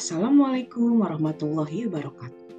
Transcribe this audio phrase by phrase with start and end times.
[0.00, 2.56] Assalamualaikum warahmatullahi wabarakatuh.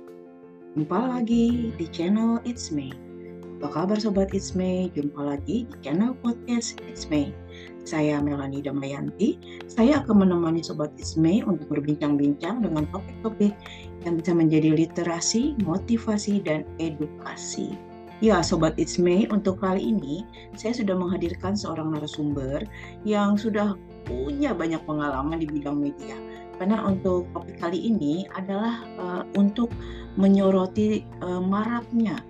[0.78, 2.94] Jumpa lagi di channel It's Me.
[3.58, 4.94] Apa kabar Sobat It's Me?
[4.94, 7.34] Jumpa lagi di channel podcast It's Me.
[7.82, 9.42] Saya Melani Damayanti.
[9.66, 13.58] Saya akan menemani Sobat It's Me untuk berbincang-bincang dengan topik-topik
[14.06, 17.74] yang bisa menjadi literasi, motivasi, dan edukasi.
[18.22, 22.70] Ya, Sobat It's Me, untuk kali ini saya sudah menghadirkan seorang narasumber
[23.02, 23.74] yang sudah
[24.06, 26.14] punya banyak pengalaman di bidang media
[26.62, 29.74] karena untuk topik kali ini adalah uh, untuk
[30.14, 32.22] menyoroti uh, maraknya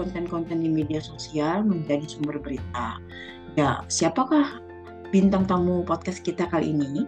[0.00, 2.96] konten-konten di media sosial menjadi sumber berita.
[3.60, 4.64] Ya, siapakah
[5.12, 7.04] bintang tamu podcast kita kali ini?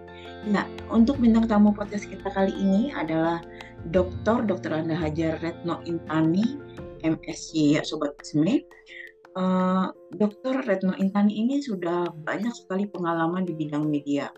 [0.53, 3.41] Nah, untuk bintang tamu podcast kita kali ini adalah
[3.89, 4.45] Dr.
[4.45, 4.77] Dr.
[4.77, 6.61] Anda Hajar Retno Intani,
[7.01, 8.69] MSc, ya Sobat SME.
[9.33, 9.89] Uh,
[10.21, 10.61] Dr.
[10.69, 14.29] Retno Intani ini sudah banyak sekali pengalaman di bidang media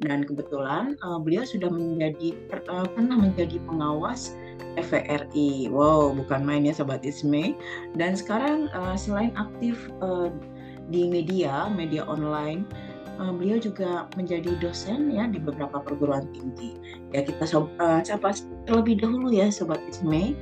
[0.00, 2.32] dan kebetulan uh, beliau sudah menjadi
[2.72, 4.32] uh, pernah menjadi pengawas
[4.76, 5.68] TVRI.
[5.68, 7.52] Wow, bukan main ya sobat Isme.
[7.96, 10.32] Dan sekarang uh, selain aktif uh,
[10.88, 12.64] di media, media online,
[13.20, 16.80] uh, beliau juga menjadi dosen ya di beberapa perguruan tinggi.
[17.12, 18.32] Ya kita sob, uh, sapa
[18.64, 20.32] terlebih dahulu ya sobat Isme.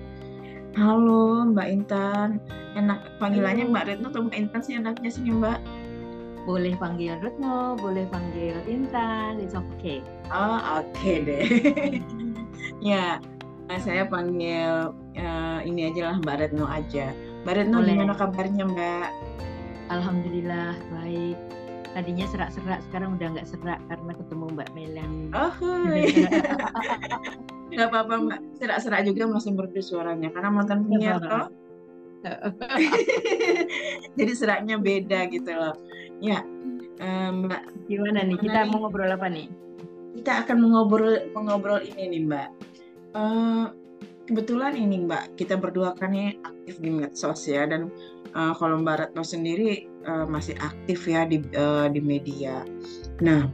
[0.78, 2.38] Halo Mbak Intan,
[2.78, 5.87] enak panggilannya Mbak Retno atau Mbak Intan sih enaknya sih Mbak?
[6.48, 10.00] Boleh panggil Retno, boleh panggil Intan, it's okay.
[10.32, 11.44] Oh, oke okay deh.
[12.88, 13.20] ya,
[13.76, 17.12] saya panggil uh, ini aja lah Mbak Retno aja.
[17.44, 17.92] Mbak Retno boleh.
[17.92, 19.08] gimana kabarnya Mbak?
[19.92, 21.36] Alhamdulillah baik.
[21.92, 25.12] Tadinya serak-serak, sekarang udah nggak serak karena ketemu Mbak Melan.
[25.36, 25.52] Oh,
[27.76, 28.40] nggak apa-apa Mbak.
[28.56, 31.52] Serak-serak juga masih merdu suaranya karena mantan punya toh.
[34.18, 35.74] Jadi seraknya beda gitu loh.
[36.18, 36.42] Ya,
[37.30, 37.86] Mbak.
[37.86, 38.36] Gimana nih?
[38.42, 39.46] Kita mau ngobrol apa nih?
[40.18, 42.48] Kita akan mengobrol mengobrol ini nih Mbak.
[43.14, 43.70] Uh,
[44.28, 47.88] kebetulan ini Mbak, kita berdua kan ini aktif di medsos ya dan
[48.36, 52.60] uh, kalau Mbak Retno sendiri uh, masih aktif ya di uh, di media.
[53.24, 53.48] Nah,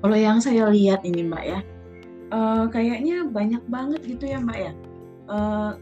[0.00, 1.60] kalau yang saya lihat ini Mbak ya,
[2.32, 4.72] uh, kayaknya banyak banget gitu ya Mbak ya.
[5.28, 5.76] Uh,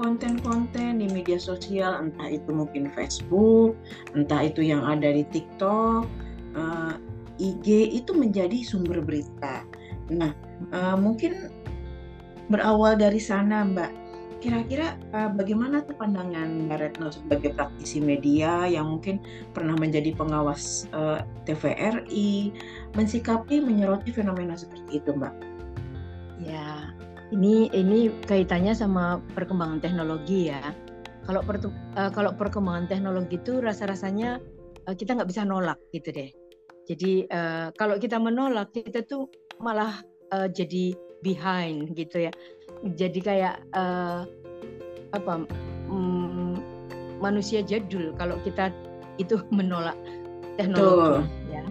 [0.00, 3.76] konten-konten di media sosial, entah itu mungkin Facebook,
[4.16, 6.08] entah itu yang ada di TikTok,
[6.56, 6.96] uh,
[7.36, 9.68] eh, IG itu menjadi sumber berita.
[10.08, 10.32] Nah,
[10.72, 11.52] uh, mungkin
[12.48, 13.92] berawal dari sana, Mbak.
[14.40, 19.20] Kira-kira uh, bagaimana tuh pandangan Mbak Retno sebagai praktisi media yang mungkin
[19.52, 22.48] pernah menjadi pengawas uh, TVRI,
[22.96, 25.34] mensikapi menyoroti fenomena seperti itu, Mbak?
[26.40, 26.96] Ya,
[27.30, 30.74] ini ini kaitannya sama perkembangan teknologi ya.
[31.26, 34.42] Kalau per, uh, kalau perkembangan teknologi itu rasa-rasanya
[34.90, 36.30] uh, kita nggak bisa nolak gitu deh.
[36.90, 39.30] Jadi uh, kalau kita menolak kita tuh
[39.62, 40.02] malah
[40.34, 40.90] uh, jadi
[41.22, 42.32] behind gitu ya.
[42.82, 44.26] Jadi kayak uh,
[45.14, 45.46] apa
[45.86, 46.58] um,
[47.22, 48.74] manusia jadul kalau kita
[49.22, 49.96] itu menolak
[50.58, 50.98] teknologi.
[50.98, 51.14] Betul.
[51.46, 51.62] Ya.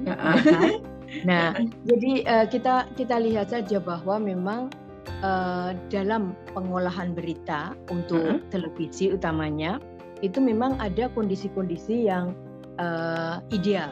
[1.25, 1.57] Nah,
[1.89, 4.69] jadi uh, kita kita lihat saja bahwa memang
[5.21, 8.45] uh, dalam pengolahan berita untuk uh -huh.
[8.53, 9.79] televisi utamanya
[10.19, 12.35] itu memang ada kondisi-kondisi yang
[12.79, 13.91] uh, ideal.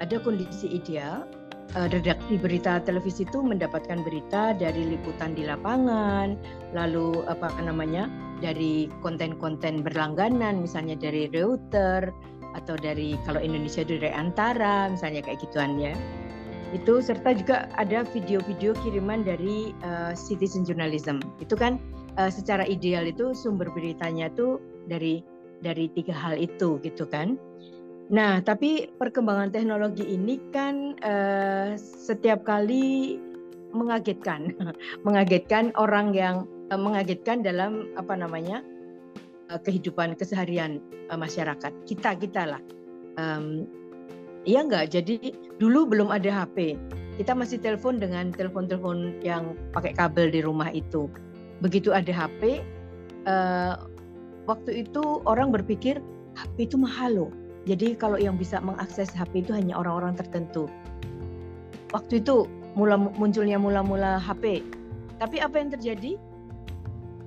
[0.00, 1.24] Ada kondisi ideal.
[1.72, 6.36] Uh, redaksi berita televisi itu mendapatkan berita dari liputan di lapangan,
[6.76, 8.12] lalu apa namanya
[8.44, 12.12] dari konten-konten berlangganan, misalnya dari Reuters
[12.52, 15.96] atau dari kalau Indonesia dari Antara, misalnya kayak gituan ya
[16.72, 21.20] itu serta juga ada video-video kiriman dari uh, citizen journalism.
[21.38, 21.76] Itu kan
[22.16, 25.20] uh, secara ideal itu sumber beritanya tuh dari
[25.60, 27.36] dari tiga hal itu gitu kan.
[28.08, 33.20] Nah tapi perkembangan teknologi ini kan uh, setiap kali
[33.76, 34.52] mengagetkan
[35.06, 38.64] mengagetkan orang yang uh, mengagetkan dalam apa namanya
[39.52, 40.80] uh, kehidupan keseharian
[41.12, 42.62] uh, masyarakat kita kita lah.
[43.20, 43.68] Um,
[44.42, 44.90] Iya enggak?
[44.90, 46.74] Jadi dulu belum ada HP.
[47.20, 51.06] Kita masih telepon dengan telepon-telepon yang pakai kabel di rumah itu.
[51.62, 52.58] Begitu ada HP,
[53.26, 53.74] uh, eh,
[54.50, 56.02] waktu itu orang berpikir
[56.34, 57.30] HP itu mahal loh.
[57.62, 60.66] Jadi kalau yang bisa mengakses HP itu hanya orang-orang tertentu.
[61.94, 64.66] Waktu itu mula munculnya mula-mula HP.
[65.22, 66.18] Tapi apa yang terjadi?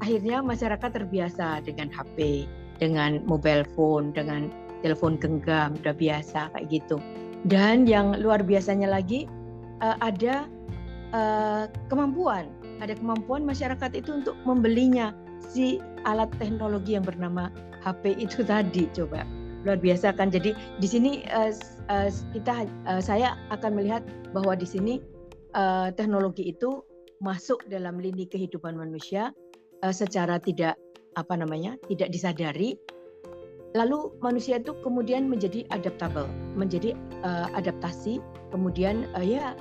[0.04, 2.44] Akhirnya masyarakat terbiasa dengan HP,
[2.84, 4.52] dengan mobile phone, dengan
[4.83, 6.98] telepon genggam udah biasa kayak gitu.
[7.45, 9.30] Dan yang luar biasanya lagi
[9.86, 10.50] uh, ada
[11.13, 12.50] uh, kemampuan.
[12.81, 17.54] Ada kemampuan masyarakat itu untuk membelinya si alat teknologi yang bernama
[17.86, 19.24] HP itu tadi coba.
[19.66, 20.30] Luar biasa kan?
[20.30, 21.54] Jadi di sini uh,
[21.89, 24.01] uh, kita uh, saya akan melihat
[24.33, 25.01] bahwa di sini
[25.57, 26.81] uh, teknologi itu
[27.24, 29.31] masuk dalam lini kehidupan manusia
[29.81, 30.75] uh, secara tidak
[31.16, 32.75] apa namanya tidak disadari
[33.75, 36.95] lalu manusia itu kemudian menjadi adaptable menjadi
[37.27, 39.51] uh, adaptasi kemudian uh, ya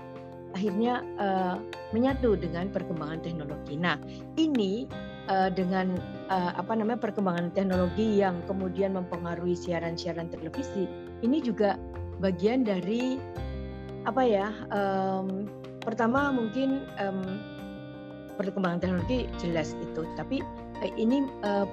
[0.55, 1.59] akhirnya uh,
[1.91, 3.75] menyatu dengan perkembangan teknologi.
[3.75, 3.99] Nah,
[4.39, 4.87] ini
[5.27, 5.99] uh, dengan
[6.31, 10.87] uh, apa namanya perkembangan teknologi yang kemudian mempengaruhi siaran-siaran televisi,
[11.27, 11.75] ini juga
[12.23, 13.19] bagian dari
[14.07, 14.55] apa ya?
[14.71, 15.51] Um,
[15.83, 17.43] pertama mungkin um,
[18.39, 20.41] perkembangan teknologi jelas itu, tapi
[20.95, 21.67] ini uh,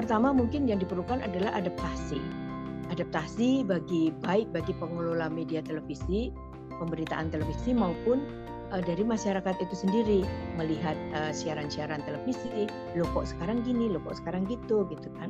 [0.00, 2.16] pertama mungkin yang diperlukan adalah adaptasi.
[2.88, 6.32] Adaptasi bagi baik bagi pengelola media televisi
[6.80, 8.24] pemberitaan televisi maupun
[8.72, 10.20] uh, dari masyarakat itu sendiri
[10.56, 12.64] melihat uh, siaran-siaran televisi,
[12.96, 15.28] lo kok sekarang gini, lo kok sekarang gitu, gitu kan.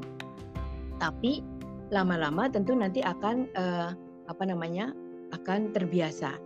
[1.03, 1.43] Tapi
[1.91, 3.91] lama-lama tentu nanti akan uh,
[4.31, 4.95] apa namanya
[5.35, 6.39] akan terbiasa.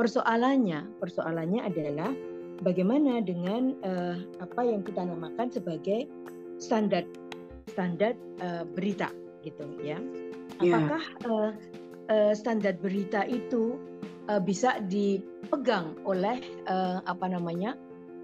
[0.00, 2.16] Persoalannya, persoalannya adalah
[2.64, 6.08] bagaimana dengan uh, apa yang kita namakan sebagai
[6.56, 7.04] standar
[7.66, 9.10] standar uh, berita
[9.42, 9.98] gitu ya.
[10.62, 10.74] Iya.
[10.74, 11.28] Apakah yeah.
[11.30, 11.50] uh,
[12.10, 13.78] uh, standar berita itu
[14.30, 17.74] uh, bisa dipegang oleh uh, apa namanya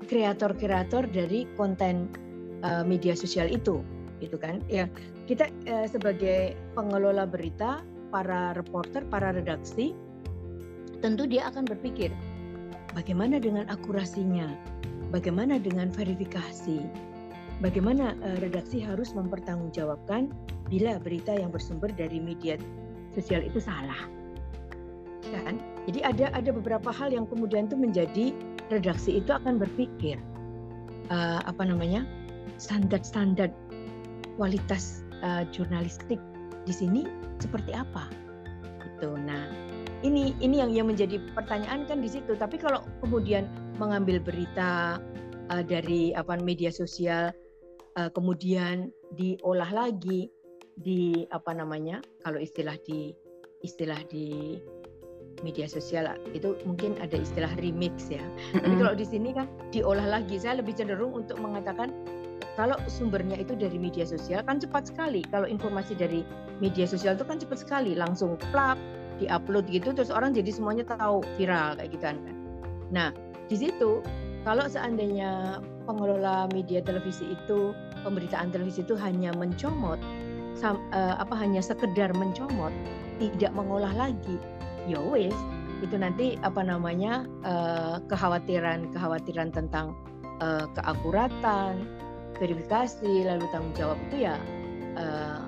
[0.07, 2.11] kreator-kreator dari konten
[2.67, 3.83] uh, media sosial itu
[4.23, 4.87] gitu kan ya
[5.27, 7.83] kita uh, sebagai pengelola berita
[8.15, 9.95] para reporter para redaksi
[11.03, 12.11] tentu dia akan berpikir
[12.95, 14.47] bagaimana dengan akurasinya
[15.11, 16.79] bagaimana dengan verifikasi
[17.63, 20.35] bagaimana uh, redaksi harus mempertanggungjawabkan
[20.67, 22.59] bila berita yang bersumber dari media
[23.15, 24.11] sosial itu salah?
[25.33, 25.63] Kan?
[25.89, 28.37] Jadi ada ada beberapa hal yang kemudian itu menjadi
[28.69, 30.21] redaksi itu akan berpikir
[31.09, 32.05] uh, apa namanya
[32.61, 33.49] standar-standar
[34.37, 36.21] kualitas uh, jurnalistik
[36.69, 37.09] di sini
[37.41, 38.11] seperti apa?
[38.85, 39.49] Itu nah
[40.03, 42.35] ini ini yang yang menjadi pertanyaan kan di situ.
[42.37, 43.49] Tapi kalau kemudian
[43.81, 45.01] mengambil berita
[45.49, 47.33] uh, dari apa media sosial
[47.99, 50.29] uh, kemudian diolah lagi
[50.81, 53.13] di apa namanya kalau istilah di
[53.63, 54.59] istilah di
[55.41, 56.07] media sosial
[56.37, 58.23] itu mungkin ada istilah remix ya.
[58.23, 58.63] Mm-hmm.
[58.63, 60.37] Tapi kalau di sini kan diolah lagi.
[60.39, 61.91] Saya lebih cenderung untuk mengatakan
[62.55, 65.25] kalau sumbernya itu dari media sosial kan cepat sekali.
[65.33, 66.21] Kalau informasi dari
[66.61, 68.77] media sosial itu kan cepat sekali, langsung plak,
[69.19, 72.17] diupload gitu terus orang jadi semuanya tahu viral kayak gitu kan.
[72.93, 73.09] Nah,
[73.49, 74.05] di situ
[74.43, 79.99] kalau seandainya pengelola media televisi itu pemberitaan televisi itu hanya mencomot
[80.59, 82.71] sam, uh, apa hanya sekedar mencomot
[83.19, 84.37] tidak mengolah lagi
[84.91, 85.35] ya wis
[85.83, 89.95] itu nanti apa namanya uh, kekhawatiran kekhawatiran tentang
[90.39, 91.87] uh, keakuratan
[92.39, 94.39] verifikasi lalu tanggung jawab itu ya
[94.99, 95.43] uh,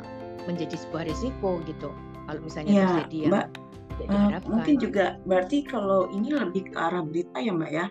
[0.45, 1.91] menjadi sebuah risiko gitu.
[2.25, 3.47] Kalau misalnya ya, terjadi ya mbak
[4.11, 7.87] uh, mungkin juga berarti kalau ini lebih ke arah berita ya mbak ya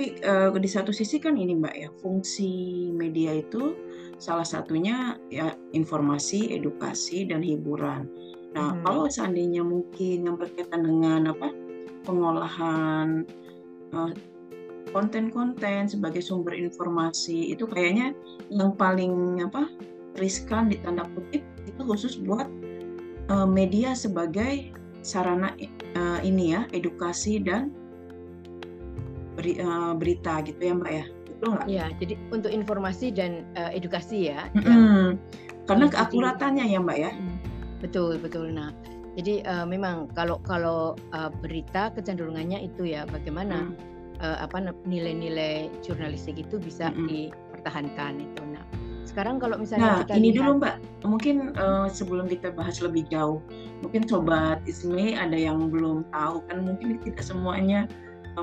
[0.00, 3.76] tapi uh, di satu sisi kan ini mbak ya fungsi media itu
[4.16, 8.08] salah satunya ya informasi edukasi dan hiburan
[8.50, 8.82] Nah, hmm.
[8.82, 11.54] kalau seandainya mungkin yang berkaitan dengan apa
[12.02, 13.22] pengolahan
[13.94, 18.10] konten konten-konten sebagai sumber informasi itu kayaknya
[18.50, 19.70] yang paling apa
[20.18, 22.50] riskan di tanda kutip itu khusus buat
[23.30, 24.74] uh, media sebagai
[25.06, 25.54] sarana
[25.94, 27.70] uh, ini ya edukasi dan
[29.40, 31.66] beri, uh, berita gitu ya mbak ya betul nggak?
[31.72, 34.52] Iya jadi untuk informasi dan uh, edukasi ya.
[34.52, 34.68] Hmm.
[34.68, 34.84] Yang,
[35.64, 37.12] Karena keakuratannya ya mbak ya.
[37.16, 37.40] Hmm
[37.80, 38.52] Betul betul.
[38.52, 38.70] Nah,
[39.16, 44.20] jadi uh, memang kalau kalau uh, berita kecenderungannya itu ya bagaimana hmm.
[44.20, 47.08] uh, apa nilai-nilai jurnalistik itu bisa hmm.
[47.08, 48.42] dipertahankan itu.
[48.52, 48.64] Nah,
[49.08, 50.76] sekarang kalau misalnya nah, kita ini lihat, dulu Mbak,
[51.08, 53.40] mungkin uh, sebelum kita bahas lebih jauh,
[53.80, 57.88] mungkin sobat Isme ada yang belum tahu kan mungkin tidak semuanya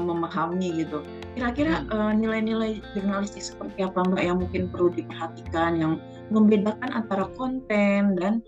[0.05, 1.01] memahami gitu.
[1.33, 5.93] Kira-kira uh, nilai-nilai jurnalistik seperti apa Mbak yang mungkin perlu diperhatikan yang
[6.29, 8.43] membedakan antara konten dan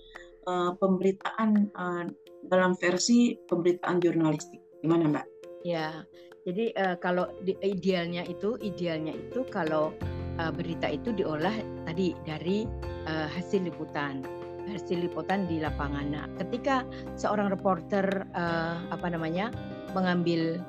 [0.50, 2.06] uh, pemberitaan uh,
[2.50, 4.60] dalam versi pemberitaan jurnalistik.
[4.84, 5.26] Gimana Mbak?
[5.68, 6.08] Ya,
[6.48, 9.92] jadi uh, kalau di, idealnya itu idealnya itu kalau
[10.40, 11.54] uh, berita itu diolah
[11.86, 12.64] tadi dari
[13.08, 14.24] uh, hasil liputan
[14.70, 16.14] hasil liputan di lapangan.
[16.14, 16.86] Nah, ketika
[17.18, 18.06] seorang reporter
[18.38, 19.50] uh, apa namanya
[19.98, 20.62] mengambil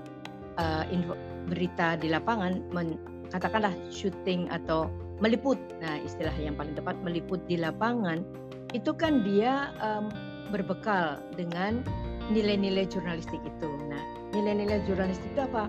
[0.59, 1.15] uh, info,
[1.47, 2.99] berita di lapangan, men,
[3.31, 4.91] katakanlah syuting atau
[5.21, 8.25] meliput, nah istilah yang paling tepat meliput di lapangan,
[8.73, 10.09] itu kan dia um,
[10.51, 11.85] berbekal dengan
[12.31, 13.71] nilai-nilai jurnalistik itu.
[13.91, 14.03] Nah,
[14.33, 15.67] nilai-nilai jurnalistik itu apa?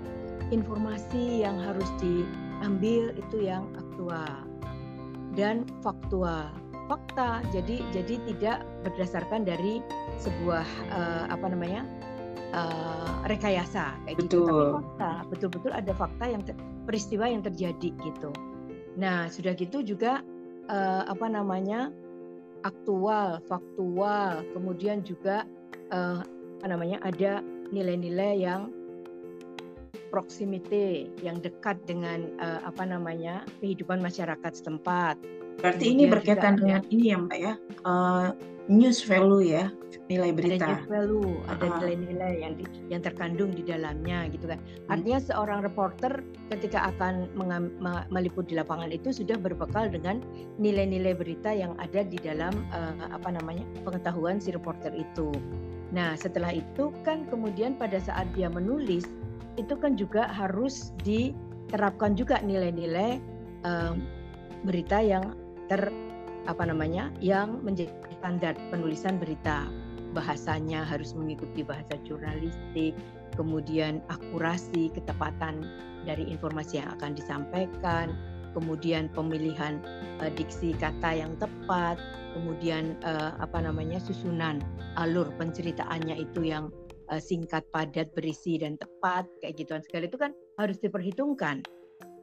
[0.53, 4.45] Informasi yang harus diambil itu yang aktual
[5.35, 6.49] dan faktual.
[6.91, 7.39] Fakta.
[7.55, 9.79] Jadi jadi tidak berdasarkan dari
[10.19, 11.87] sebuah uh, apa namanya?
[12.53, 14.47] Uh, rekayasa kayak gitu.
[14.47, 16.41] Tapi fakta betul-betul ada fakta yang
[16.85, 18.31] peristiwa yang terjadi gitu.
[18.99, 20.23] Nah sudah gitu juga
[20.67, 21.91] uh, apa namanya
[22.61, 25.47] aktual faktual kemudian juga
[25.89, 26.21] uh,
[26.61, 27.41] apa namanya ada
[27.73, 28.69] nilai-nilai yang
[30.11, 35.15] proximity yang dekat dengan uh, apa namanya kehidupan masyarakat setempat.
[35.59, 37.53] Berarti ini berkaitan dengan ini ya Mbak ya,
[37.83, 38.31] uh,
[38.71, 39.67] news value ya,
[40.07, 40.63] nilai berita.
[40.63, 44.59] Ada news value, ada nilai-nilai yang di, yang terkandung di dalamnya gitu kan.
[44.59, 44.91] Hmm.
[44.97, 47.71] Artinya seorang reporter ketika akan mengam,
[48.09, 50.23] meliput di lapangan itu sudah berbekal dengan
[50.57, 55.31] nilai-nilai berita yang ada di dalam uh, apa namanya pengetahuan si reporter itu.
[55.91, 59.07] Nah setelah itu kan kemudian pada saat dia menulis
[59.59, 63.19] itu kan juga harus diterapkan juga nilai-nilai
[63.67, 63.99] um,
[64.63, 65.35] berita yang
[65.71, 65.87] ter
[66.49, 69.71] apa namanya yang menjadi standar penulisan berita
[70.11, 72.91] bahasanya harus mengikuti bahasa jurnalistik
[73.39, 75.63] kemudian akurasi ketepatan
[76.03, 78.11] dari informasi yang akan disampaikan
[78.51, 79.79] kemudian pemilihan
[80.19, 81.95] uh, diksi kata yang tepat
[82.35, 84.59] kemudian uh, apa namanya susunan
[84.99, 86.67] alur penceritaannya itu yang
[87.11, 91.61] uh, singkat, padat, berisi dan tepat kayak gituan segala itu kan harus diperhitungkan,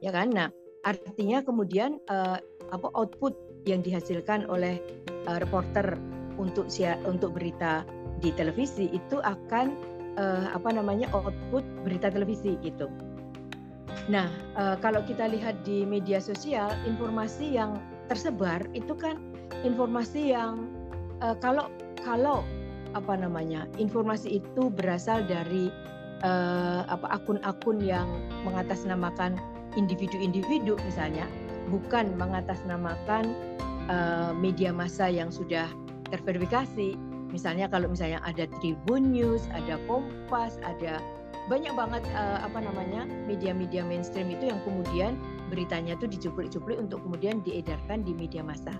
[0.01, 0.33] ya kan?
[0.33, 0.49] Nah,
[0.87, 3.35] artinya kemudian uh, apa output
[3.67, 4.79] yang dihasilkan oleh
[5.27, 5.97] uh, reporter
[6.39, 6.71] untuk
[7.03, 7.83] untuk berita
[8.23, 9.75] di televisi itu akan
[10.15, 12.87] uh, apa namanya output berita televisi gitu.
[14.09, 17.77] Nah, uh, kalau kita lihat di media sosial, informasi yang
[18.09, 19.21] tersebar itu kan
[19.61, 20.65] informasi yang
[21.21, 21.69] uh, kalau
[22.01, 22.41] kalau
[22.97, 25.69] apa namanya informasi itu berasal dari
[26.25, 28.09] uh, apa akun-akun yang
[28.41, 29.37] mengatasnamakan
[29.77, 31.25] individu-individu misalnya
[31.69, 33.33] bukan mengatasnamakan
[33.89, 35.69] uh, media massa yang sudah
[36.09, 36.97] terverifikasi
[37.29, 40.97] misalnya kalau misalnya ada Tribun News ada Kompas ada
[41.49, 45.17] banyak banget uh, apa namanya media-media mainstream itu yang kemudian
[45.49, 48.73] beritanya itu dicuplik-cuplik untuk kemudian diedarkan di media massa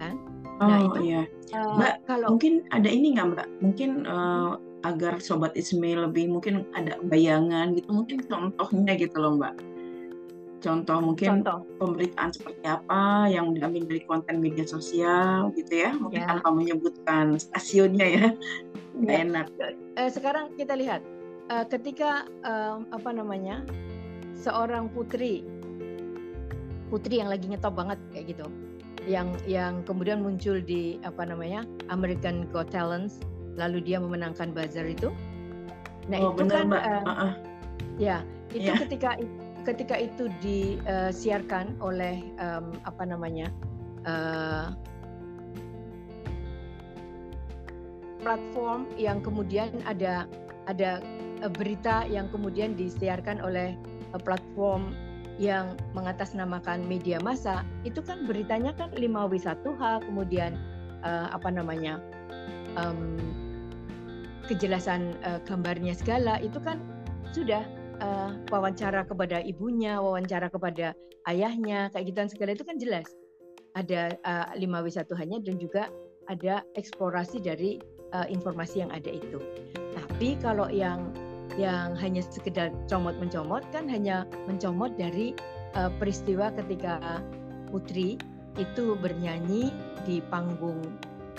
[0.00, 0.16] kan
[0.56, 1.22] Nah, Oh itu iya.
[1.52, 3.48] uh, Mbak, kalau mungkin ada ini nggak Mbak?
[3.60, 4.56] Mungkin uh,
[4.88, 9.54] agar Sobat Ismail lebih mungkin ada bayangan gitu, mungkin contohnya gitu loh Mbak.
[10.64, 11.68] Contoh mungkin contoh.
[11.78, 16.28] pemberitaan seperti apa yang diambil dari konten media sosial gitu ya, mungkin ya.
[16.32, 18.26] tanpa menyebutkan stasiunnya ya,
[19.04, 19.14] ya.
[19.20, 19.46] enak.
[20.00, 21.04] Uh, sekarang kita lihat,
[21.52, 23.68] uh, ketika uh, apa namanya
[24.32, 25.44] seorang putri,
[26.88, 28.48] putri yang lagi ngetop banget kayak gitu,
[29.06, 33.14] yang yang kemudian muncul di apa namanya American Got Talent
[33.56, 35.14] lalu dia memenangkan buzzer itu
[36.06, 36.82] nah oh, itu benar, kan Mbak.
[36.82, 37.32] Uh, uh -uh.
[37.98, 38.16] ya
[38.54, 38.78] itu yeah.
[38.86, 39.10] ketika
[39.66, 43.50] ketika itu disiarkan oleh um, apa namanya
[44.06, 44.70] uh,
[48.22, 50.30] platform yang kemudian ada
[50.70, 51.02] ada
[51.58, 53.74] berita yang kemudian disiarkan oleh
[54.22, 54.94] platform
[55.36, 57.60] yang mengatasnamakan media massa.
[57.84, 60.56] Itu kan beritanya kan 5W1H kemudian
[61.04, 62.00] uh, apa namanya
[62.80, 63.20] um,
[64.48, 66.40] kejelasan uh, gambarnya segala.
[66.40, 66.80] Itu kan
[67.36, 67.68] sudah
[68.00, 70.92] uh, wawancara kepada ibunya wawancara kepada
[71.28, 73.06] ayahnya kayak gitu segala itu kan jelas.
[73.76, 75.92] Ada uh, 5W1H-nya dan juga
[76.32, 77.78] ada eksplorasi dari
[78.16, 79.38] uh, informasi yang ada itu.
[79.92, 81.12] Tapi kalau yang
[81.56, 85.32] yang hanya sekedar comot mencomot kan hanya mencomot dari
[85.78, 87.22] uh, peristiwa ketika
[87.70, 88.20] Putri
[88.56, 89.72] itu bernyanyi
[90.08, 90.80] di panggung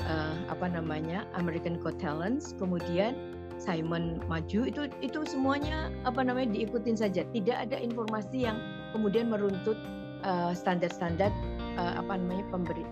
[0.05, 6.93] uh, apa namanya American Got Talent kemudian Simon maju itu itu semuanya apa namanya diikutin
[6.93, 8.57] saja tidak ada informasi yang
[8.93, 9.77] kemudian meruntut
[10.21, 11.33] uh, standar-standar
[11.75, 12.85] uh, apa namanya pemberi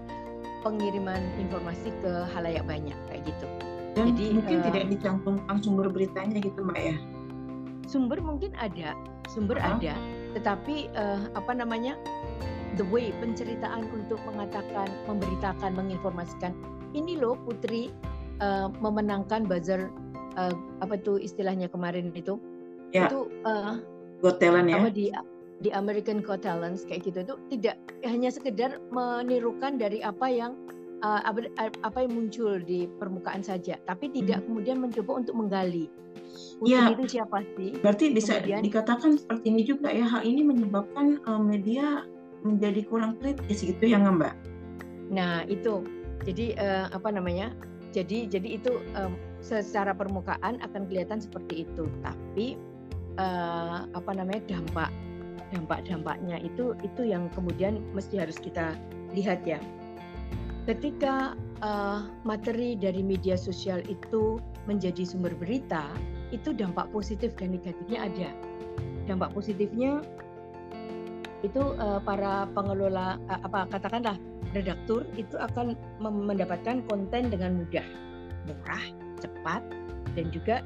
[0.66, 3.48] pengiriman informasi ke halayak banyak kayak gitu.
[3.96, 6.98] Dan Jadi mungkin uh, tidak dicantumkan sumber beritanya gitu mbak ya?
[7.86, 8.98] sumber mungkin ada,
[9.30, 9.78] sumber uh-huh.
[9.78, 9.94] ada,
[10.38, 11.96] tetapi uh, apa namanya
[12.76, 16.52] the way penceritaan untuk mengatakan, memberitakan, menginformasikan
[16.98, 17.94] ini loh Putri
[18.42, 19.88] uh, memenangkan buzzer
[20.38, 22.40] uh, apa tuh istilahnya kemarin itu
[22.92, 23.08] ya.
[23.08, 23.80] itu uh,
[24.24, 24.80] Got Talent ya.
[24.92, 25.12] di
[25.64, 30.54] di American Got Talent kayak gitu itu tidak hanya sekedar menirukan dari apa yang
[31.04, 31.48] uh, apa,
[31.84, 34.46] apa yang muncul di permukaan saja, tapi tidak hmm.
[34.52, 35.88] kemudian mencoba untuk menggali
[36.64, 37.76] ya, itu siapa sih?
[37.80, 42.04] Berarti bisa Kemudian, dikatakan seperti ini juga ya hal ini menyebabkan uh, media
[42.46, 44.34] menjadi kurang kritis gitu ya Mbak?
[45.12, 45.84] Nah itu
[46.24, 47.52] jadi uh, apa namanya?
[47.96, 49.16] Jadi jadi itu um,
[49.46, 52.58] secara permukaan akan kelihatan seperti itu, tapi
[53.22, 54.90] uh, apa namanya dampak
[55.54, 58.74] dampak-dampaknya itu itu yang kemudian mesti harus kita
[59.14, 59.62] lihat ya.
[60.66, 65.86] Ketika uh, materi dari media sosial itu menjadi sumber berita,
[66.34, 68.30] itu dampak positif dan negatifnya ada.
[69.06, 70.02] Dampak positifnya
[71.46, 74.18] itu uh, para pengelola uh, apa katakanlah
[74.58, 77.86] redaktur itu akan mendapatkan konten dengan mudah,
[78.50, 79.62] murah, cepat
[80.16, 80.64] dan juga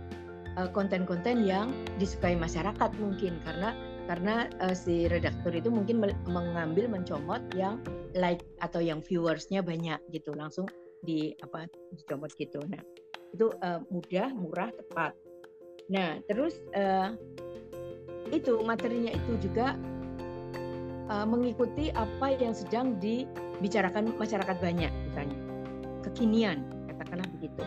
[0.76, 1.68] konten-konten uh, yang
[2.02, 3.72] disukai masyarakat mungkin karena
[4.10, 7.78] karena uh, si redaktur itu mungkin mengambil mencomot yang
[8.18, 10.66] like atau yang viewersnya banyak gitu langsung
[11.06, 12.60] di apa dicomot gitu.
[12.66, 12.82] Nah
[13.30, 15.14] itu uh, mudah, murah, tepat.
[15.94, 17.14] Nah terus uh,
[18.34, 19.78] itu materinya itu juga
[21.14, 25.38] uh, mengikuti apa yang sedang dibicarakan masyarakat banyak misalnya
[26.02, 27.62] kekinian katakanlah begitu.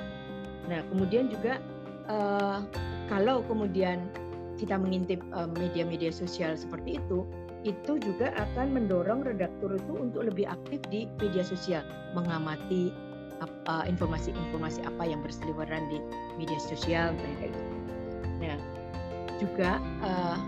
[0.73, 1.61] Nah kemudian juga
[2.09, 2.65] uh,
[3.13, 4.09] kalau kemudian
[4.57, 5.21] kita mengintip
[5.61, 7.29] media-media uh, sosial seperti itu,
[7.69, 11.85] itu juga akan mendorong redaktur itu untuk lebih aktif di media sosial,
[12.17, 12.89] mengamati
[13.91, 15.99] informasi-informasi apa yang berseliweran di
[16.39, 17.51] media sosial gitu.
[18.39, 18.55] Nah,
[19.43, 20.39] juga uh,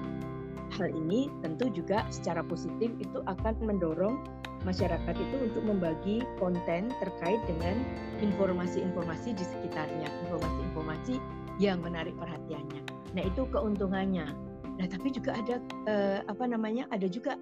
[0.79, 4.23] hal ini tentu juga secara positif itu akan mendorong
[4.65, 7.77] masyarakat itu untuk membagi konten terkait dengan
[8.25, 11.21] informasi-informasi di sekitarnya, informasi-informasi
[11.63, 12.83] yang menarik perhatiannya.
[13.15, 14.27] Nah, itu keuntungannya.
[14.75, 16.91] Nah, tapi juga ada eh, apa namanya?
[16.91, 17.39] Ada juga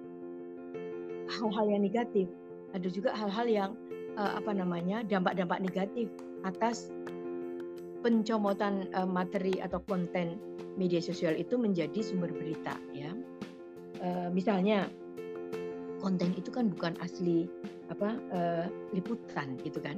[1.33, 2.29] hal-hal yang negatif.
[2.77, 3.71] Ada juga hal-hal yang
[4.19, 5.01] eh, apa namanya?
[5.07, 6.13] dampak-dampak negatif
[6.45, 6.93] atas
[8.05, 10.37] pencomotan eh, materi atau konten
[10.77, 13.13] media sosial itu menjadi sumber berita ya.
[14.01, 14.89] E, misalnya
[16.03, 17.47] konten itu kan bukan asli
[17.87, 18.39] apa e,
[18.91, 19.95] liputan gitu kan.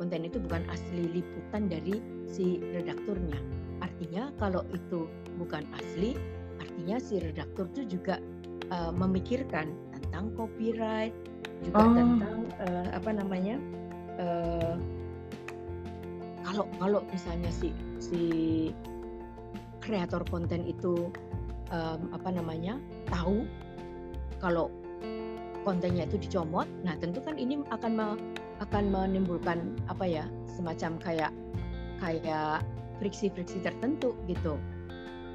[0.00, 3.36] Konten itu bukan asli liputan dari si redakturnya.
[3.84, 5.04] Artinya kalau itu
[5.36, 6.16] bukan asli,
[6.56, 8.16] artinya si redaktur itu juga
[8.72, 9.68] e, memikirkan
[10.00, 11.12] tentang copyright,
[11.60, 11.92] juga oh.
[11.92, 13.60] tentang e, apa namanya
[14.16, 14.26] e,
[16.48, 17.68] kalau kalau misalnya si
[18.00, 18.22] si
[19.84, 21.10] kreator konten itu
[21.70, 22.74] um, apa namanya
[23.06, 23.46] tahu
[24.42, 24.70] kalau
[25.66, 28.06] kontennya itu dicomot, nah tentu kan ini akan me,
[28.62, 31.32] akan menimbulkan apa ya semacam kayak
[31.98, 32.62] kayak
[33.02, 34.54] friksi-friksi tertentu gitu.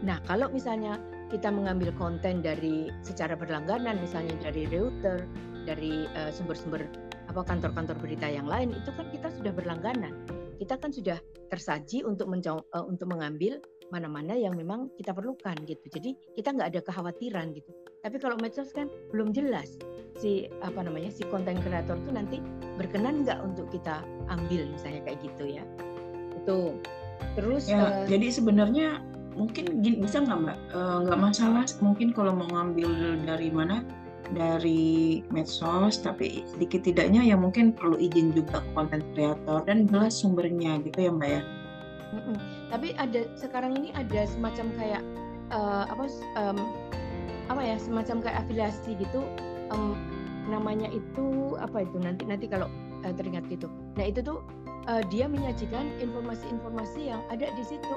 [0.02, 0.96] Nah kalau misalnya
[1.28, 5.28] kita mengambil konten dari secara berlangganan, misalnya dari Reuters,
[5.68, 6.88] dari uh, sumber-sumber
[7.28, 10.16] apa kantor-kantor berita yang lain, itu kan kita sudah berlangganan.
[10.60, 11.20] Kita kan sudah
[11.52, 13.60] tersaji untuk uh, untuk mengambil
[13.92, 15.84] mana-mana yang memang kita perlukan gitu.
[15.92, 17.72] Jadi kita nggak ada kekhawatiran gitu.
[18.02, 19.78] Tapi kalau medsos kan belum jelas
[20.18, 22.38] si apa namanya si konten kreator itu nanti
[22.76, 25.64] berkenan nggak untuk kita ambil misalnya kayak gitu ya.
[26.42, 26.80] Itu
[27.38, 29.00] terus ya, uh, jadi sebenarnya
[29.38, 33.86] mungkin bisa nggak mbak uh, nggak masalah mungkin kalau mau ngambil dari mana
[34.36, 40.20] dari medsos tapi sedikit tidaknya ya mungkin perlu izin juga ke konten kreator dan jelas
[40.20, 41.42] sumbernya gitu ya mbak ya.
[42.68, 45.04] Tapi ada sekarang ini ada semacam kayak
[45.52, 46.06] uh, apa
[46.40, 46.58] um,
[47.48, 49.24] apa ya semacam kayak afiliasi gitu
[49.72, 49.96] um,
[50.52, 52.68] namanya itu apa itu nanti nanti kalau
[53.08, 53.72] uh, teringat gitu.
[53.96, 54.44] Nah itu tuh
[54.92, 57.96] uh, dia menyajikan informasi-informasi yang ada di situ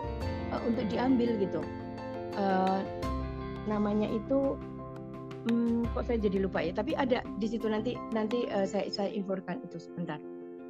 [0.54, 1.60] uh, untuk diambil gitu.
[2.34, 2.82] Uh,
[3.64, 4.58] namanya itu
[5.48, 6.72] hmm, kok saya jadi lupa ya.
[6.76, 10.20] Tapi ada di situ nanti nanti uh, saya saya infokan itu sebentar.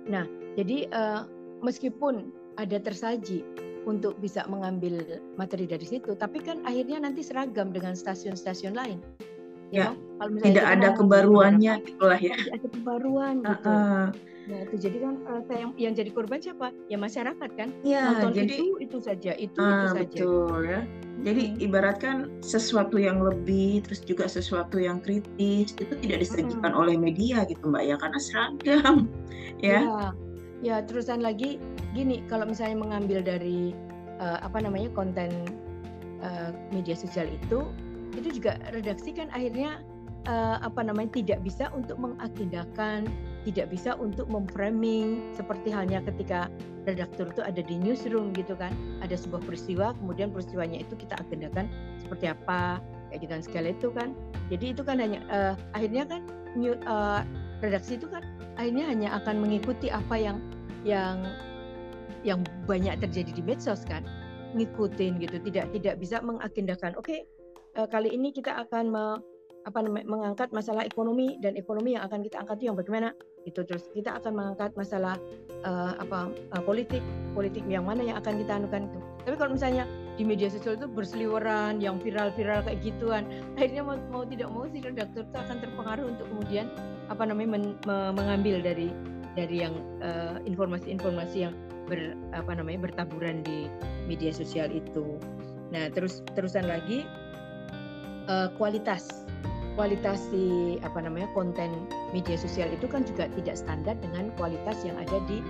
[0.08, 1.28] Nah jadi uh,
[1.60, 3.42] meskipun ada tersaji
[3.84, 5.04] untuk bisa mengambil
[5.36, 6.16] materi dari situ.
[6.16, 8.98] Tapi kan akhirnya nanti seragam dengan stasiun-stasiun lain.
[9.72, 9.88] Ya, ya.
[10.20, 12.36] kalau misalnya tidak ada kebaruannya itulah ya.
[12.36, 13.68] Tidak ada kebaruan uh, gitu.
[13.68, 14.06] Uh.
[14.44, 16.68] Nah itu jadi kan uh, yang yang jadi korban siapa?
[16.92, 17.68] Ya masyarakat kan.
[17.80, 20.04] Ya, Nonton jadi itu itu saja, itu uh, itu saja.
[20.04, 20.80] Betul ya.
[21.24, 21.64] Jadi hmm.
[21.64, 26.80] ibaratkan sesuatu yang lebih, terus juga sesuatu yang kritis itu tidak disajikan hmm.
[26.84, 28.96] oleh media gitu mbak ya, karena seragam
[29.64, 29.80] ya.
[29.80, 30.12] ya
[30.64, 31.60] ya terusan lagi
[31.92, 33.76] gini kalau misalnya mengambil dari
[34.18, 35.30] uh, apa namanya konten
[36.24, 37.68] uh, media sosial itu
[38.14, 39.82] itu juga redaksi kan akhirnya
[40.28, 43.08] uh, apa namanya tidak bisa untuk mengagendakan
[43.44, 46.48] tidak bisa untuk memframing seperti halnya ketika
[46.88, 48.72] redaktur itu ada di newsroom gitu kan.
[49.04, 51.68] Ada sebuah peristiwa kemudian peristiwanya itu kita agendakan
[52.00, 52.80] seperti apa
[53.12, 54.08] kayak gitu kan segala itu kan.
[54.48, 56.20] Jadi itu kan hanya uh, akhirnya kan
[56.56, 57.20] new, uh,
[57.60, 58.24] redaksi itu kan
[58.56, 60.40] akhirnya hanya akan mengikuti apa yang
[60.84, 61.20] yang
[62.24, 64.04] yang banyak terjadi di medsos kan.
[64.56, 66.96] Ngikutin gitu tidak tidak bisa mengagendakan.
[66.96, 67.20] Oke okay,
[67.78, 69.04] uh, kali ini kita akan me,
[69.64, 73.08] apa mengangkat masalah ekonomi dan ekonomi yang akan kita angkat itu yang bagaimana
[73.48, 75.16] itu terus kita akan mengangkat masalah
[75.64, 77.00] uh, apa uh, politik
[77.32, 79.88] politik yang mana yang akan kita anukan itu tapi kalau misalnya
[80.20, 83.24] di media sosial itu berseliweran yang viral-viral kayak gituan
[83.56, 86.68] akhirnya mau, mau tidak mau si redaktur itu akan terpengaruh untuk kemudian
[87.08, 88.92] apa namanya men, me, mengambil dari
[89.34, 89.74] dari yang
[90.46, 91.54] informasi-informasi uh, yang
[91.90, 93.66] ber apa namanya bertaburan di
[94.06, 95.18] media sosial itu.
[95.74, 97.02] Nah, terus terusan lagi
[98.28, 99.26] uh, kualitas.
[99.74, 104.94] Kualitas si apa namanya konten media sosial itu kan juga tidak standar dengan kualitas yang
[104.94, 105.42] ada di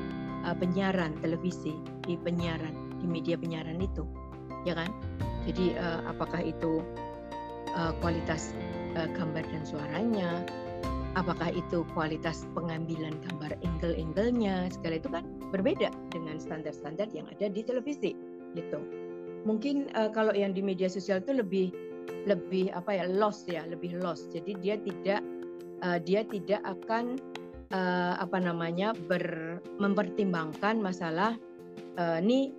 [0.49, 1.77] uh, penyiaran televisi
[2.09, 2.73] di penyiaran
[3.05, 4.09] di media penyiaran itu
[4.65, 4.89] ya kan?
[5.45, 6.81] Jadi uh, apakah itu
[7.77, 8.57] uh, kualitas
[8.97, 10.31] uh, gambar dan suaranya?
[11.15, 14.67] Apakah itu kualitas pengambilan gambar angle-angle-nya?
[14.75, 15.23] Segala itu kan
[15.55, 18.19] berbeda dengan standar-standar yang ada di televisi
[18.59, 18.83] gitu.
[19.47, 21.71] Mungkin uh, kalau yang di media sosial itu lebih
[22.25, 24.33] lebih apa ya lost ya lebih lost.
[24.33, 25.21] Jadi dia tidak
[25.85, 27.21] uh, dia tidak akan
[27.73, 31.37] uh, apa namanya ber mempertimbangkan masalah
[32.01, 32.53] uh, ini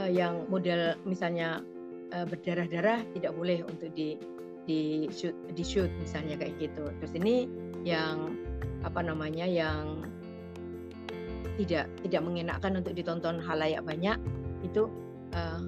[0.00, 1.60] uh, yang model misalnya
[2.16, 4.16] uh, berdarah-darah tidak boleh untuk di
[4.64, 6.88] di shoot di shoot misalnya kayak gitu.
[7.00, 7.44] Terus ini
[7.84, 8.32] yang
[8.84, 10.04] apa namanya yang
[11.60, 14.16] tidak tidak mengenakan untuk ditonton halayak banyak
[14.64, 14.88] itu
[15.36, 15.62] uh,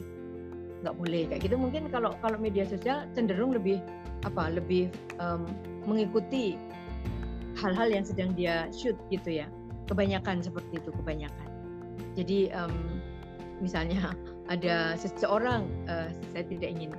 [0.82, 1.22] nggak boleh.
[1.30, 3.80] Kayak gitu mungkin kalau kalau media sosial cenderung lebih
[4.24, 4.90] apa lebih
[5.22, 5.46] um,
[5.86, 6.58] mengikuti
[7.56, 9.46] hal-hal yang sedang dia shoot gitu ya.
[9.86, 11.48] Kebanyakan seperti itu kebanyakan.
[12.18, 12.74] Jadi um,
[13.62, 14.12] misalnya
[14.54, 16.92] ada seseorang uh, saya tidak ingin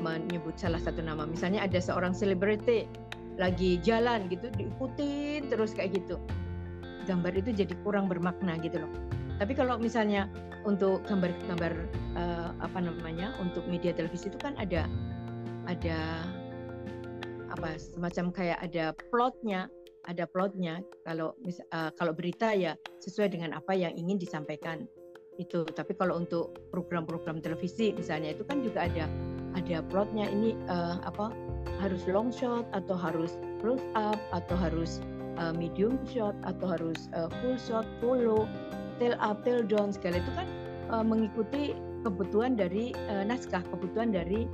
[0.00, 1.28] menyebut salah satu nama.
[1.28, 2.88] Misalnya ada seorang selebriti
[3.38, 6.16] lagi jalan gitu diikutin terus kayak gitu.
[7.06, 8.92] Gambar itu jadi kurang bermakna gitu loh
[9.38, 10.26] tapi kalau misalnya
[10.66, 11.72] untuk gambar-gambar
[12.18, 14.90] uh, apa namanya untuk media televisi itu kan ada
[15.70, 16.26] ada
[17.48, 19.70] apa semacam kayak ada plotnya
[20.08, 20.80] ada plotnya.
[21.04, 22.74] Kalau uh, kalau berita ya
[23.04, 24.88] sesuai dengan apa yang ingin disampaikan
[25.36, 25.62] itu.
[25.68, 29.04] Tapi kalau untuk program-program televisi misalnya itu kan juga ada
[29.54, 30.26] ada plotnya.
[30.32, 31.30] Ini uh, apa
[31.78, 34.98] harus long shot atau harus close up atau harus
[35.54, 37.06] medium shot atau harus
[37.38, 38.42] full shot follow
[38.98, 40.46] tail up, tail down segala itu kan
[40.90, 44.46] uh, mengikuti kebutuhan dari uh, naskah, kebutuhan dari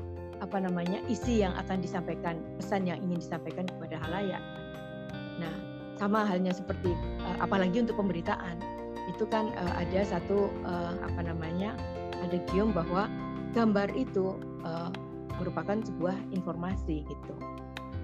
[0.42, 4.42] apa namanya isi yang akan disampaikan, pesan yang ingin disampaikan kepada halayak.
[5.40, 5.54] Nah,
[5.96, 6.92] sama halnya seperti
[7.24, 8.58] uh, apalagi untuk pemberitaan
[9.08, 11.76] itu kan uh, ada satu uh, apa namanya
[12.24, 13.06] ada gium bahwa
[13.52, 14.34] gambar itu
[14.66, 14.90] uh,
[15.38, 17.34] merupakan sebuah informasi gitu.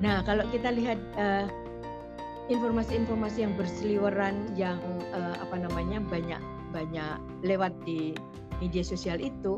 [0.01, 1.47] Nah, kalau kita lihat uh,
[2.51, 4.83] informasi-informasi yang berseliweran yang
[5.15, 6.43] uh, apa namanya banyak
[6.75, 8.13] banyak lewat di
[8.59, 9.55] media sosial itu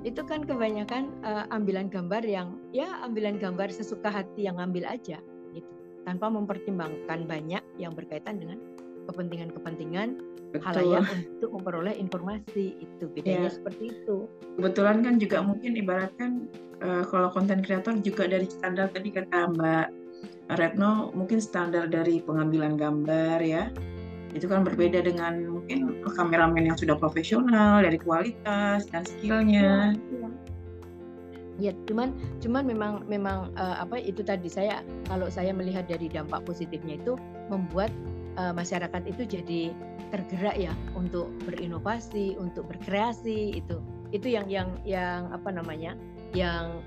[0.00, 5.20] itu kan kebanyakan uh, ambilan gambar yang ya ambilan gambar sesuka hati yang ambil aja
[5.52, 5.70] gitu.
[6.08, 8.56] Tanpa mempertimbangkan banyak yang berkaitan dengan
[9.12, 10.24] kepentingan-kepentingan
[10.64, 11.04] halayak
[11.36, 13.54] untuk memperoleh informasi itu bedanya ya.
[13.54, 14.24] seperti itu.
[14.56, 16.48] Kebetulan kan juga mungkin ibaratkan
[16.80, 19.99] uh, kalau konten kreator juga dari standar tadi kata Mbak
[20.50, 23.70] Retno mungkin standar dari pengambilan gambar ya
[24.34, 29.98] itu kan berbeda dengan mungkin kameramen yang sudah profesional dari kualitas dan skillnya.
[31.60, 34.80] Ya, cuman cuman memang memang uh, apa itu tadi saya
[35.10, 37.20] kalau saya melihat dari dampak positifnya itu
[37.52, 37.92] membuat
[38.40, 39.62] uh, masyarakat itu jadi
[40.08, 43.76] tergerak ya untuk berinovasi, untuk berkreasi itu.
[44.10, 45.94] Itu yang yang yang apa namanya?
[46.30, 46.78] yang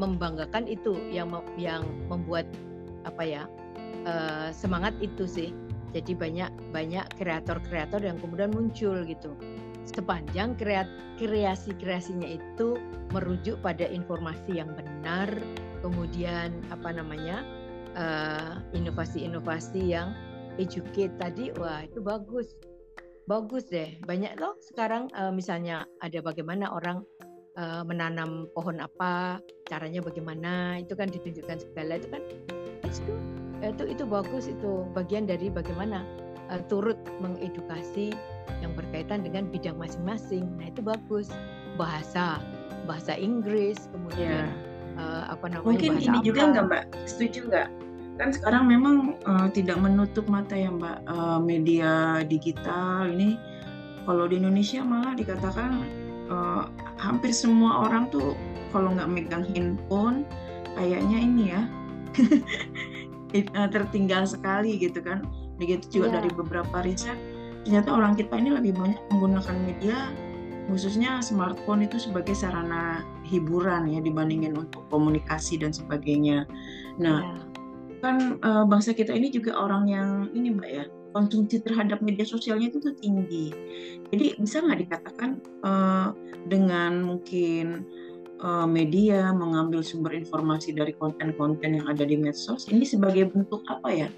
[0.00, 1.28] membanggakan itu yang
[1.60, 2.48] yang membuat
[3.06, 3.42] apa ya
[4.04, 5.50] uh, semangat itu sih.
[5.94, 9.32] Jadi banyak banyak kreator-kreator yang kemudian muncul gitu.
[9.86, 12.76] Sepanjang kreat, kreasi kreasinya itu
[13.14, 15.30] merujuk pada informasi yang benar
[15.80, 17.46] kemudian apa namanya
[17.94, 20.12] uh, inovasi-inovasi yang
[20.58, 22.52] educate tadi wah itu bagus.
[23.26, 23.98] Bagus deh.
[24.04, 27.02] Banyak loh sekarang uh, misalnya ada bagaimana orang
[27.56, 32.22] uh, menanam pohon apa caranya bagaimana itu kan ditunjukkan segala itu kan
[32.86, 33.14] itu
[33.64, 36.04] itu itu bagus itu bagian dari bagaimana
[36.52, 38.12] uh, turut mengedukasi
[38.62, 40.46] yang berkaitan dengan bidang masing-masing.
[40.60, 41.32] Nah itu bagus
[41.80, 42.40] bahasa
[42.86, 44.48] bahasa Inggris kemudian yeah.
[44.96, 45.02] Iya.
[45.02, 47.68] uh, apa namanya mungkin ini juga nggak mbak setuju nggak
[48.16, 53.36] kan sekarang memang uh, tidak menutup mata ya mbak uh, media digital ini
[54.06, 55.82] kalau di Indonesia malah dikatakan
[56.30, 58.38] uh, hampir semua orang tuh
[58.70, 60.22] kalau nggak megang handphone
[60.78, 61.85] kayaknya ini ya Eh,
[63.74, 65.24] tertinggal sekali gitu kan
[65.56, 66.14] begitu juga yeah.
[66.20, 67.18] dari beberapa riset
[67.64, 69.98] ternyata orang kita ini lebih banyak menggunakan media
[70.66, 76.42] khususnya smartphone itu sebagai sarana hiburan ya dibandingin untuk komunikasi dan sebagainya.
[76.98, 77.42] Nah, yeah.
[78.02, 82.74] kan e, bangsa kita ini juga orang yang ini mbak ya konsumsi terhadap media sosialnya
[82.74, 83.54] itu tuh tinggi.
[84.10, 85.30] Jadi bisa nggak dikatakan
[85.62, 85.72] e,
[86.50, 87.86] dengan mungkin
[88.42, 93.88] uh, media mengambil sumber informasi dari konten-konten yang ada di medsos ini sebagai bentuk apa
[93.92, 94.08] ya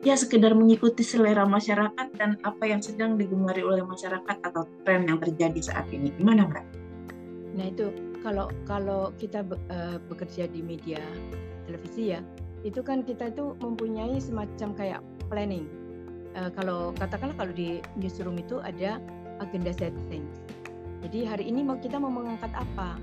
[0.00, 5.20] ya sekedar mengikuti selera masyarakat dan apa yang sedang digemari oleh masyarakat atau tren yang
[5.20, 6.08] terjadi saat ini.
[6.16, 6.64] Gimana, Mbak?
[7.60, 7.92] Nah, itu
[8.24, 11.00] kalau kalau kita uh, bekerja di media
[11.68, 12.24] televisi ya,
[12.64, 15.68] itu kan kita itu mempunyai semacam kayak planning.
[16.32, 18.96] Uh, kalau katakanlah kalau di newsroom itu ada
[19.44, 20.24] agenda setting.
[21.00, 22.96] Jadi hari ini mau kita mau mengangkat apa?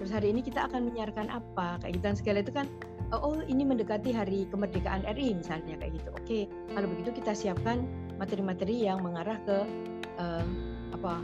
[0.00, 1.76] Terus hari ini kita akan menyiarkan apa?
[1.84, 2.66] Kayak gitu dan segala itu kan
[3.12, 6.08] oh ini mendekati hari kemerdekaan RI misalnya kayak gitu.
[6.16, 6.38] Oke,
[6.72, 7.84] kalau begitu kita siapkan
[8.16, 9.58] materi-materi yang mengarah ke
[10.16, 10.46] uh,
[10.96, 11.20] apa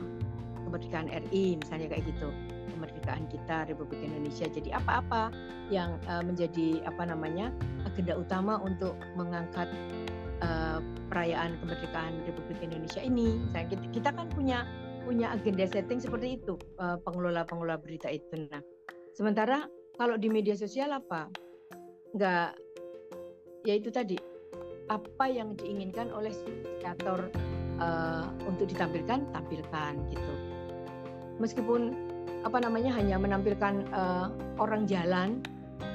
[0.69, 2.29] kemerdekaan RI misalnya kayak gitu
[2.77, 4.45] kemerdekaan kita Republik Indonesia.
[4.45, 5.33] Jadi apa-apa
[5.73, 7.49] yang uh, menjadi apa namanya
[7.89, 9.73] agenda utama untuk mengangkat
[10.45, 13.41] uh, perayaan kemerdekaan Republik Indonesia ini.
[13.57, 14.69] Kita, kita kan punya
[15.07, 18.51] punya agenda setting seperti itu uh, pengelola-pengelola berita itu.
[18.51, 18.59] Nah,
[19.15, 21.31] sementara kalau di media sosial apa?
[22.11, 22.59] Enggak
[23.67, 24.15] ya itu tadi
[24.87, 26.31] apa yang diinginkan oleh
[26.79, 27.27] kreator
[27.83, 30.33] uh, untuk ditampilkan tampilkan gitu
[31.43, 31.91] meskipun
[32.47, 34.31] apa namanya hanya menampilkan uh,
[34.63, 35.43] orang jalan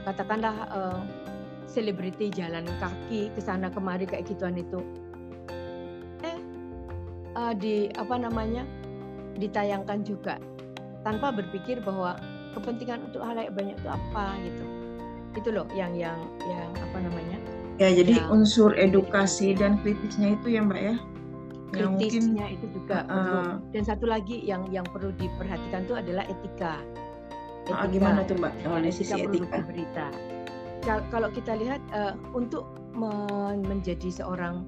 [0.04, 1.00] katakanlah uh,
[1.64, 4.84] selebriti jalan kaki ke sana kemari kayak gituan itu
[6.28, 6.36] eh
[7.40, 8.68] uh, di apa namanya
[9.38, 10.38] ditayangkan juga
[11.02, 12.18] tanpa berpikir bahwa
[12.58, 14.64] kepentingan untuk halayak banyak itu apa gitu
[15.40, 17.38] itu loh yang yang yang apa namanya
[17.80, 20.96] ya jadi yang, unsur edukasi dan kritisnya itu ya mbak ya
[21.72, 23.72] kritisnya mungkin, itu juga uh, perlu.
[23.72, 26.76] Dan satu lagi yang yang perlu diperhatikan itu adalah etika.
[26.76, 26.84] Ah,
[27.64, 27.80] etika.
[27.80, 28.54] Uh, gimana tuh Mbak?
[28.60, 29.58] Kalau dari sisi etika.
[29.64, 30.08] Berita.
[30.84, 34.68] Kalau kita lihat uh, untuk men menjadi seorang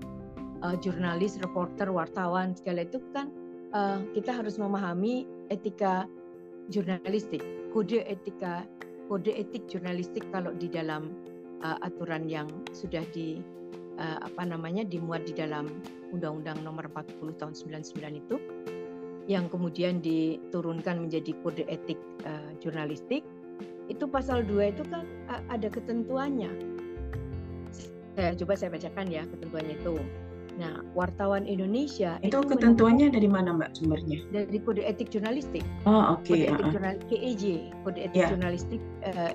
[0.64, 3.28] uh, jurnalis, reporter, wartawan segala itu kan
[3.74, 6.08] uh, kita harus memahami etika
[6.72, 7.44] jurnalistik,
[7.76, 8.64] kode etika,
[9.12, 11.12] kode etik jurnalistik kalau di dalam
[11.66, 13.44] uh, aturan yang sudah di
[14.00, 15.68] uh, apa namanya dimuat di dalam
[16.14, 18.38] Undang-Undang Nomor 40 Tahun 99 itu
[19.24, 23.24] yang kemudian diturunkan menjadi kode etik uh, jurnalistik
[23.92, 26.52] itu pasal 2 itu kan uh, ada ketentuannya.
[28.14, 29.96] Saya coba saya bacakan ya ketentuannya itu.
[30.54, 34.22] Nah, wartawan Indonesia itu, itu ketentuannya dari mana Mbak sumbernya?
[34.30, 35.66] Dari kode etik jurnalistik.
[35.90, 36.30] Oh, oke.
[36.30, 36.46] Okay.
[36.46, 36.96] Kode etik uh -uh.
[37.10, 37.44] KEJ,
[37.82, 38.30] kode etik yeah.
[38.30, 39.34] jurnalistik uh,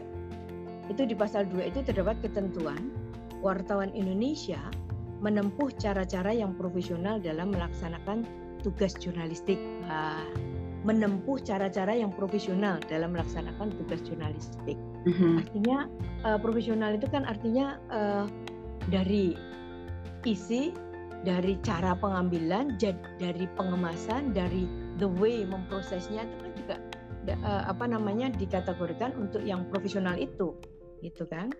[0.88, 2.90] itu di pasal 2 itu terdapat ketentuan
[3.44, 4.58] wartawan Indonesia
[5.18, 8.22] menempuh cara-cara yang profesional dalam melaksanakan
[8.62, 9.58] tugas jurnalistik.
[9.86, 10.22] Nah,
[10.86, 14.78] menempuh cara-cara yang profesional dalam melaksanakan tugas jurnalistik.
[15.10, 15.34] Mm-hmm.
[15.42, 15.78] Artinya
[16.22, 18.26] uh, profesional itu kan artinya uh,
[18.88, 19.34] dari
[20.22, 20.70] isi,
[21.26, 22.78] dari cara pengambilan,
[23.18, 24.70] dari pengemasan, dari
[25.02, 26.76] the way memprosesnya itu kan juga
[27.42, 30.54] uh, apa namanya dikategorikan untuk yang profesional itu,
[31.02, 31.50] gitu kan?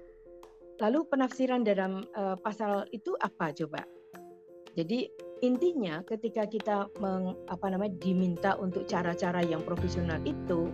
[0.78, 3.82] Lalu penafsiran dalam uh, pasal itu apa coba?
[4.78, 5.10] Jadi
[5.42, 10.70] intinya ketika kita meng, apa namanya diminta untuk cara-cara yang profesional itu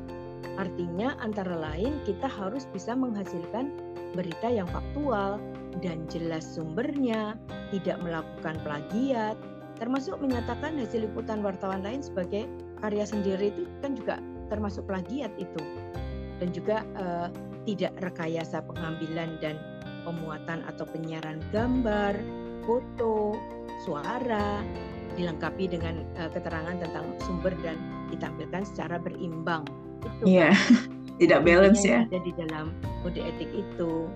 [0.60, 3.72] artinya antara lain kita harus bisa menghasilkan
[4.14, 5.42] berita yang faktual
[5.82, 7.34] dan jelas sumbernya,
[7.74, 9.34] tidak melakukan plagiat,
[9.78, 12.46] termasuk menyatakan hasil liputan wartawan lain sebagai
[12.78, 15.62] karya sendiri itu kan juga termasuk plagiat itu.
[16.38, 17.28] Dan juga uh,
[17.64, 19.58] tidak rekayasa pengambilan dan
[20.04, 22.14] pemuatan atau penyiaran gambar,
[22.68, 23.34] foto,
[23.82, 24.60] suara,
[25.14, 27.78] dilengkapi dengan uh, keterangan tentang sumber dan
[28.12, 29.64] ditampilkan secara berimbang.
[30.22, 30.54] Iya, yeah.
[31.22, 32.06] tidak balance ya.
[32.10, 34.08] Ada di dalam kode etik itu.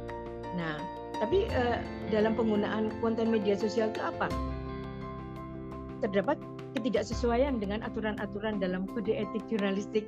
[0.59, 0.81] Nah,
[1.23, 1.79] tapi uh,
[2.11, 4.27] dalam penggunaan konten media sosial itu apa?
[6.03, 6.39] Terdapat
[6.79, 10.07] ketidaksesuaian dengan aturan-aturan dalam kode etik jurnalistik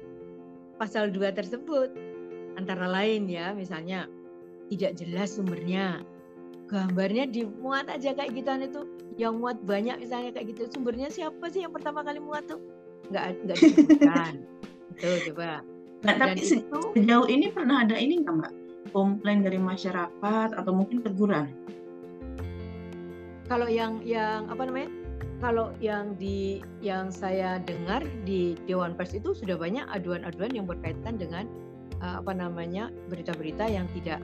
[0.79, 1.91] pasal 2 tersebut.
[2.59, 4.11] Antara lain ya, misalnya
[4.71, 6.03] tidak jelas sumbernya
[6.71, 8.87] gambarnya dimuat aja kayak gituan itu
[9.19, 12.63] yang muat banyak misalnya kayak gitu sumbernya siapa sih yang pertama kali muat tuh
[13.11, 14.33] nggak nggak disebutkan
[14.95, 15.67] itu coba
[16.05, 18.53] nah, Dan tapi itu, sejauh ini pernah ada ini nggak mbak
[18.91, 21.53] komplain dari masyarakat atau mungkin teguran
[23.51, 24.91] kalau yang yang apa namanya
[25.41, 31.17] kalau yang di yang saya dengar di Dewan Pers itu sudah banyak aduan-aduan yang berkaitan
[31.17, 31.49] dengan
[32.05, 34.21] uh, apa namanya berita-berita yang tidak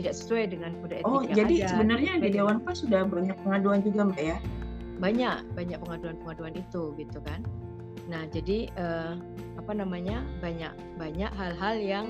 [0.00, 1.68] tidak sesuai dengan kode etik oh, yang jadi ada.
[1.74, 4.38] sebenarnya di Dewan Pers sudah banyak pengaduan juga Mbak ya?
[5.02, 7.42] Banyak, banyak pengaduan-pengaduan itu gitu kan.
[8.06, 9.12] Nah, jadi eh,
[9.62, 10.26] apa namanya?
[10.42, 12.06] banyak banyak hal-hal yang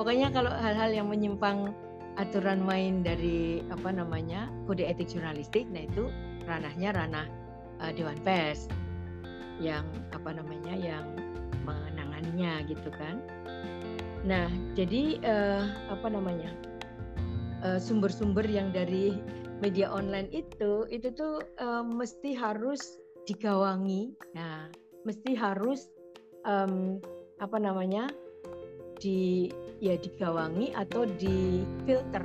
[0.00, 1.76] pokoknya kalau hal-hal yang menyimpang
[2.16, 4.48] aturan main dari apa namanya?
[4.64, 6.08] kode etik jurnalistik, nah itu
[6.48, 7.26] ranahnya ranah
[7.84, 8.66] uh, Dewan Pers
[9.60, 9.84] yang
[10.16, 10.72] apa namanya?
[10.72, 11.04] yang
[11.68, 13.20] menangannya gitu kan.
[14.26, 16.50] Nah, jadi uh, apa namanya?
[17.64, 19.16] Eh, sumber-sumber yang dari
[19.64, 24.68] media online itu itu tuh um, mesti harus digawangi, nah
[25.02, 25.90] mesti harus
[26.46, 27.02] um,
[27.42, 28.08] apa namanya
[28.96, 29.52] di
[29.84, 32.24] ya digawangi atau difilter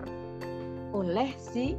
[0.96, 1.76] oleh si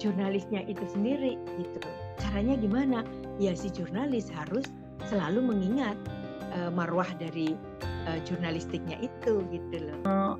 [0.00, 1.80] jurnalisnya itu sendiri gitu.
[2.18, 2.98] Caranya gimana?
[3.36, 4.64] Ya si jurnalis harus
[5.10, 5.98] selalu mengingat
[6.56, 7.52] uh, marwah dari
[8.08, 9.98] uh, jurnalistiknya itu gitu loh.
[10.08, 10.34] Oh,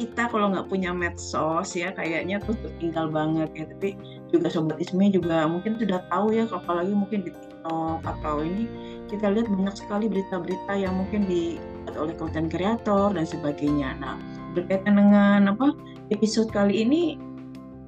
[0.00, 3.64] kita kalau nggak punya medsos ya kayaknya tuh tinggal banget ya.
[3.68, 3.90] Tapi
[4.32, 8.64] juga sobat Ismi juga mungkin sudah tahu ya apalagi mungkin di TikTok atau ini
[9.10, 13.98] kita lihat banyak sekali berita-berita yang mungkin dibuat oleh konten kreator dan sebagainya.
[13.98, 14.16] Nah,
[14.54, 15.74] berkaitan dengan apa
[16.14, 17.18] episode kali ini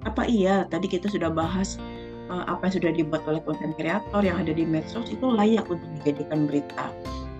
[0.02, 1.78] apa iya tadi kita sudah bahas
[2.26, 5.86] uh, apa yang sudah dibuat oleh konten kreator yang ada di medsos itu layak untuk
[6.02, 6.90] dijadikan berita.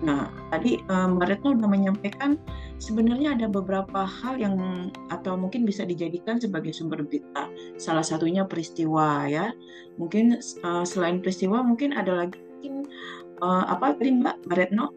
[0.03, 2.35] Nah, tadi um, Mbak Retno sudah menyampaikan
[2.75, 4.55] sebenarnya ada beberapa hal yang
[5.07, 7.47] atau mungkin bisa dijadikan sebagai sumber berita.
[7.79, 9.55] Salah satunya peristiwa ya.
[9.95, 12.39] Mungkin uh, selain peristiwa mungkin ada lagi
[13.43, 14.95] uh, apa tadi Mbak Retno?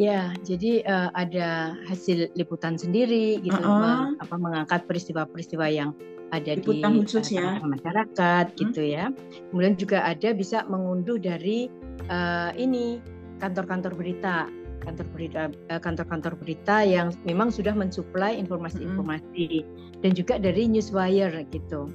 [0.00, 4.16] Ya, jadi uh, ada hasil liputan sendiri gitu, uh -uh.
[4.16, 5.92] apa mengangkat peristiwa-peristiwa yang
[6.32, 8.56] ada liputan di khusus uh, ya masyarakat hmm.
[8.64, 9.12] gitu ya.
[9.52, 11.68] Kemudian juga ada bisa mengunduh dari
[12.08, 13.02] uh, ini
[13.42, 14.48] kantor-kantor berita,
[14.86, 15.42] kantor berita
[15.82, 19.66] kantor-kantor berita yang memang sudah mensuplai informasi-informasi
[20.00, 21.90] dan juga dari newswire gitu.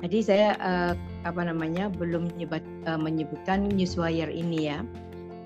[0.00, 0.94] Jadi saya uh,
[1.28, 4.80] apa namanya belum menyebut, uh, menyebutkan newswire ini ya.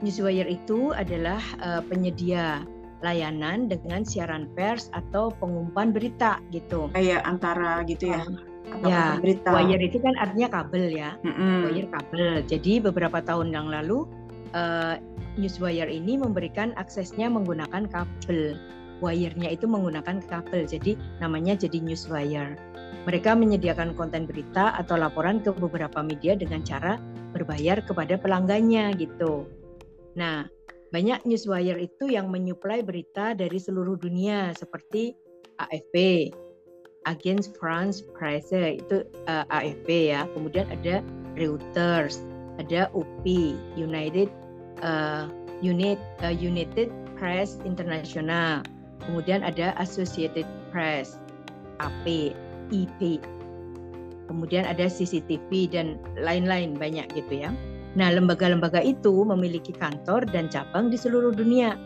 [0.05, 2.61] Newswire itu adalah uh, penyedia
[3.01, 6.93] layanan dengan siaran pers atau pengumpulan berita gitu.
[6.93, 8.25] Kayak antara gitu ya.
[8.65, 9.49] Atau ya, berita.
[9.53, 11.17] wire itu kan artinya kabel ya.
[11.21, 11.57] Mm-hmm.
[11.69, 12.29] Wire kabel.
[12.49, 14.09] Jadi beberapa tahun yang lalu
[14.57, 14.97] uh,
[15.37, 18.57] Newswire ini memberikan aksesnya menggunakan kabel.
[19.05, 20.65] Wire-nya itu menggunakan kabel.
[20.65, 22.57] Jadi namanya jadi Newswire.
[23.05, 26.97] Mereka menyediakan konten berita atau laporan ke beberapa media dengan cara
[27.37, 29.45] berbayar kepada pelanggannya gitu.
[30.15, 30.47] Nah,
[30.95, 35.15] banyak newswire itu yang menyuplai berita dari seluruh dunia seperti
[35.59, 36.31] AFP,
[37.05, 40.25] Agence France Presse itu uh, eh, AFP ya.
[40.33, 41.03] Kemudian ada
[41.35, 42.23] Reuters,
[42.63, 44.31] ada UPI, United
[44.87, 45.29] uh,
[45.61, 48.65] Unit uh, United Press International.
[49.05, 51.21] Kemudian ada Associated Press,
[51.83, 52.33] AP.
[52.73, 53.21] IP.
[54.25, 57.53] Kemudian ada CCTV dan lain-lain banyak gitu ya.
[57.95, 61.79] Nah, lembaga-lembaga itu memiliki kantor dan cabang di seluruh dunia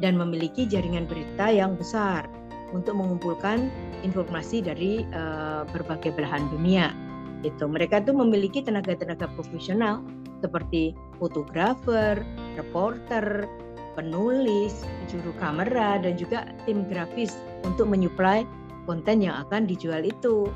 [0.00, 2.24] dan memiliki jaringan berita yang besar
[2.72, 3.68] untuk mengumpulkan
[4.00, 6.96] informasi dari uh, berbagai belahan dunia.
[7.44, 10.00] Itu mereka tuh memiliki tenaga-tenaga profesional
[10.40, 12.24] seperti fotografer,
[12.56, 13.44] reporter,
[13.92, 14.80] penulis,
[15.12, 17.36] juru kamera dan juga tim grafis
[17.68, 18.48] untuk menyuplai
[18.88, 20.48] konten yang akan dijual itu.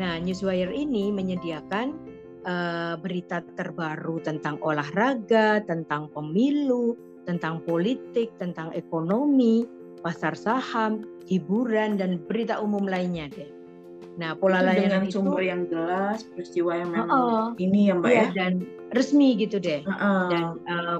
[0.00, 1.92] Nah, Newswire ini menyediakan
[2.44, 6.96] uh, berita terbaru tentang olahraga, tentang pemilu,
[7.28, 9.64] tentang politik, tentang ekonomi,
[10.00, 13.50] pasar saham, hiburan dan berita umum lainnya deh.
[14.18, 17.46] Nah, pola itu layanan dengan itu sumber yang jelas, peristiwa yang memang uh -uh.
[17.62, 18.52] ini ya Mbak ya, ya dan
[18.92, 19.80] resmi gitu deh.
[19.86, 20.24] Uh -uh.
[20.28, 20.98] Dan uh,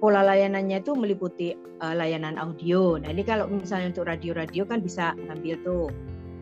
[0.00, 2.96] pola layanannya itu meliputi uh, layanan audio.
[2.98, 5.86] Nah ini kalau misalnya untuk radio-radio kan bisa ngambil tuh,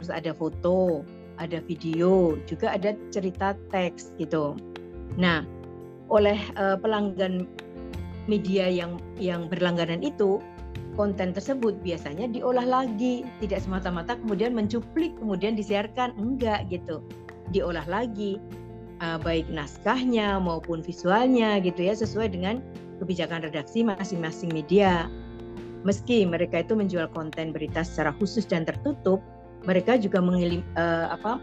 [0.00, 1.02] terus ada foto,
[1.38, 4.58] ada video, juga ada cerita teks gitu.
[5.18, 5.42] Nah
[6.12, 7.48] oleh uh, pelanggan
[8.28, 10.40] media yang yang berlangganan itu
[10.94, 17.02] konten tersebut biasanya diolah lagi, tidak semata-mata kemudian mencuplik kemudian disiarkan, enggak gitu,
[17.50, 18.38] diolah lagi
[19.02, 22.62] uh, baik naskahnya maupun visualnya gitu ya sesuai dengan
[23.02, 25.10] kebijakan redaksi masing-masing media.
[25.84, 29.20] Meski mereka itu menjual konten berita secara khusus dan tertutup,
[29.64, 31.40] mereka juga mengilim, uh, apa,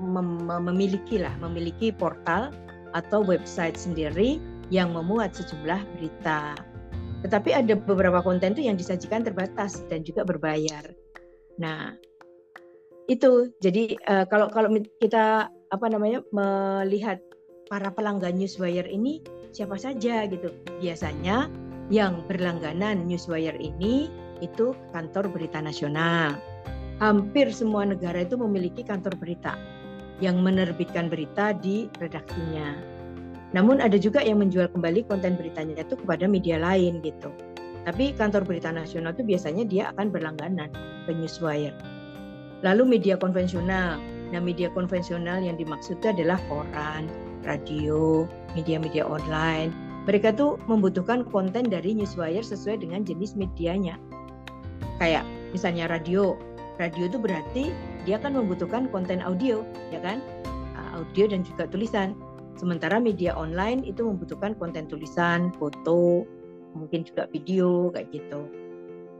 [0.00, 2.52] mem memiliki lah, memiliki portal
[2.96, 4.40] atau website sendiri
[4.72, 6.56] yang memuat sejumlah berita.
[7.20, 10.88] Tetapi ada beberapa konten itu yang disajikan terbatas dan juga berbayar.
[11.60, 11.92] Nah,
[13.12, 17.20] itu jadi uh, kalau kalau kita apa namanya melihat
[17.68, 19.20] para pelanggan newswire ini
[19.52, 20.48] siapa saja gitu.
[20.80, 21.50] Biasanya
[21.90, 24.08] yang berlangganan Newswire ini
[24.40, 26.38] itu kantor berita nasional.
[27.00, 29.56] Hampir semua negara itu memiliki kantor berita
[30.20, 32.76] yang menerbitkan berita di redaksinya.
[33.56, 37.32] Namun ada juga yang menjual kembali konten beritanya itu kepada media lain gitu.
[37.88, 40.68] Tapi kantor berita nasional itu biasanya dia akan berlangganan
[41.08, 41.74] ke Newswire.
[42.60, 43.96] Lalu media konvensional.
[44.30, 47.10] Nah, media konvensional yang dimaksud adalah koran,
[47.42, 49.74] radio, media-media online.
[50.06, 53.98] Mereka tuh membutuhkan konten dari newswire sesuai dengan jenis medianya.
[55.02, 56.38] Kayak misalnya radio.
[56.80, 57.70] Radio itu berarti
[58.08, 59.60] dia kan membutuhkan konten audio,
[59.92, 60.24] ya kan?
[61.00, 62.12] audio dan juga tulisan.
[62.60, 66.28] Sementara media online itu membutuhkan konten tulisan, foto,
[66.76, 68.44] mungkin juga video kayak gitu.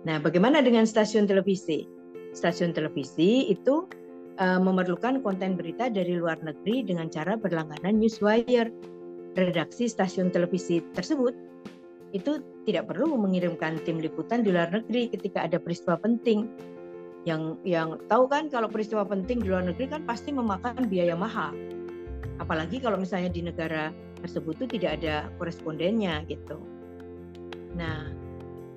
[0.05, 1.89] Nah, bagaimana dengan stasiun televisi?
[2.37, 3.89] Stasiun televisi itu
[4.39, 8.69] uh, memerlukan konten berita dari luar negeri dengan cara berlangganan newswire.
[9.39, 11.33] Redaksi stasiun televisi tersebut
[12.11, 16.51] itu tidak perlu mengirimkan tim liputan di luar negeri ketika ada peristiwa penting.
[17.29, 21.53] Yang yang tahu kan kalau peristiwa penting di luar negeri kan pasti memakan biaya mahal
[22.41, 23.93] apalagi kalau misalnya di negara
[24.25, 26.57] tersebut itu tidak ada korespondennya gitu.
[27.77, 28.09] Nah,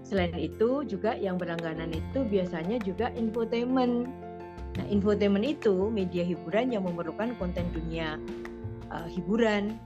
[0.03, 4.11] selain itu juga yang berlangganan itu biasanya juga infotainment.
[4.77, 8.19] Nah, infotainment itu media hiburan yang memerlukan konten dunia
[8.91, 9.79] uh, hiburan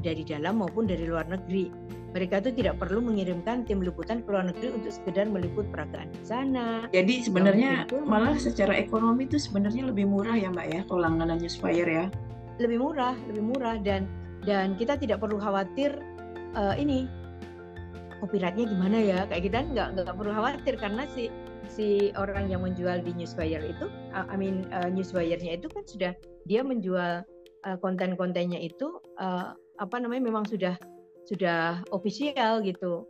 [0.00, 1.68] dari dalam maupun dari luar negeri.
[2.12, 6.22] Mereka itu tidak perlu mengirimkan tim liputan ke luar negeri untuk sekedar meliput peragaan di
[6.28, 6.84] sana.
[6.92, 11.88] Jadi sebenarnya malah secara ekonomi itu sebenarnya lebih murah ya Mbak ya kalau langganan Newsfire
[11.88, 12.06] ya?
[12.60, 14.04] Lebih murah, lebih murah dan
[14.44, 15.96] dan kita tidak perlu khawatir
[16.52, 17.08] uh, ini
[18.20, 19.18] copyrightnya gimana ya?
[19.32, 21.32] Kayak kita nggak nggak perlu khawatir karena si
[21.72, 26.12] si orang yang menjual di newswire itu, uh, I mean uh, newswire-nya itu kan sudah
[26.44, 27.24] dia menjual
[27.64, 30.76] uh, konten-kontennya itu uh, apa namanya memang sudah
[31.26, 33.06] sudah official gitu.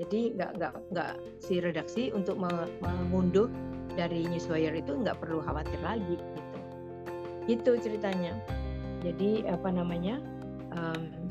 [0.00, 2.40] Jadi nggak nggak nggak si redaksi untuk
[2.80, 3.46] mengunduh
[3.94, 6.58] dari newswire itu nggak perlu khawatir lagi gitu.
[7.46, 8.38] Itu ceritanya
[9.02, 10.22] jadi apa namanya
[10.78, 11.28] um,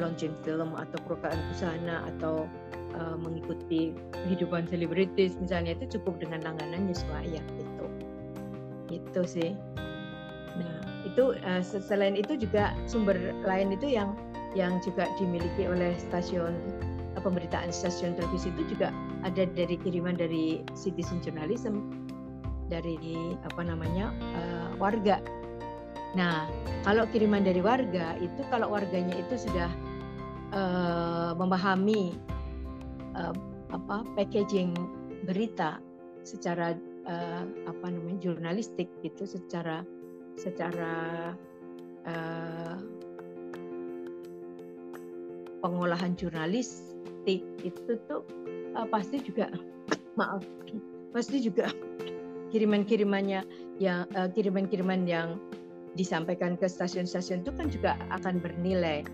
[0.00, 2.48] launching film atau perukaan busana atau
[2.96, 3.92] uh, mengikuti
[4.24, 7.86] kehidupan selebritis misalnya itu cukup dengan langganan Yuswaya gitu
[8.88, 9.50] gitu sih
[10.56, 10.76] nah
[11.08, 14.16] itu uh, selain itu juga sumber lain itu yang
[14.52, 16.52] yang juga dimiliki oleh stasiun
[17.22, 18.90] pemberitaan stasiun televisi itu juga
[19.22, 22.02] ada dari kiriman dari citizen journalism
[22.66, 25.22] dari apa namanya uh, warga.
[26.16, 26.48] Nah,
[26.84, 29.70] kalau kiriman dari warga itu kalau warganya itu sudah
[30.52, 32.16] uh, memahami
[33.16, 33.32] uh,
[33.72, 34.76] apa packaging
[35.24, 35.80] berita
[36.24, 36.76] secara
[37.08, 39.84] uh, apa namanya jurnalistik gitu secara
[40.36, 41.32] secara
[42.08, 42.76] uh,
[45.62, 48.26] pengolahan jurnalistik itu tuh
[48.74, 49.48] uh, pasti juga
[50.18, 50.44] maaf
[51.14, 51.70] pasti juga
[52.52, 53.46] kiriman-kirimannya
[53.80, 55.40] yang uh, kiriman-kiriman yang
[55.96, 59.04] disampaikan ke stasiun-stasiun itu kan juga akan bernilai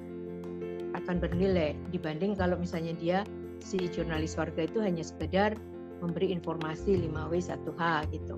[0.97, 3.19] akan bernilai dibanding kalau misalnya dia
[3.63, 5.55] si jurnalis warga itu hanya sekedar
[5.99, 7.83] memberi informasi 5W 1H
[8.15, 8.37] gitu.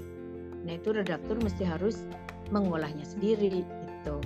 [0.65, 2.09] Nah itu redaktur mesti harus
[2.49, 4.17] mengolahnya sendiri gitu.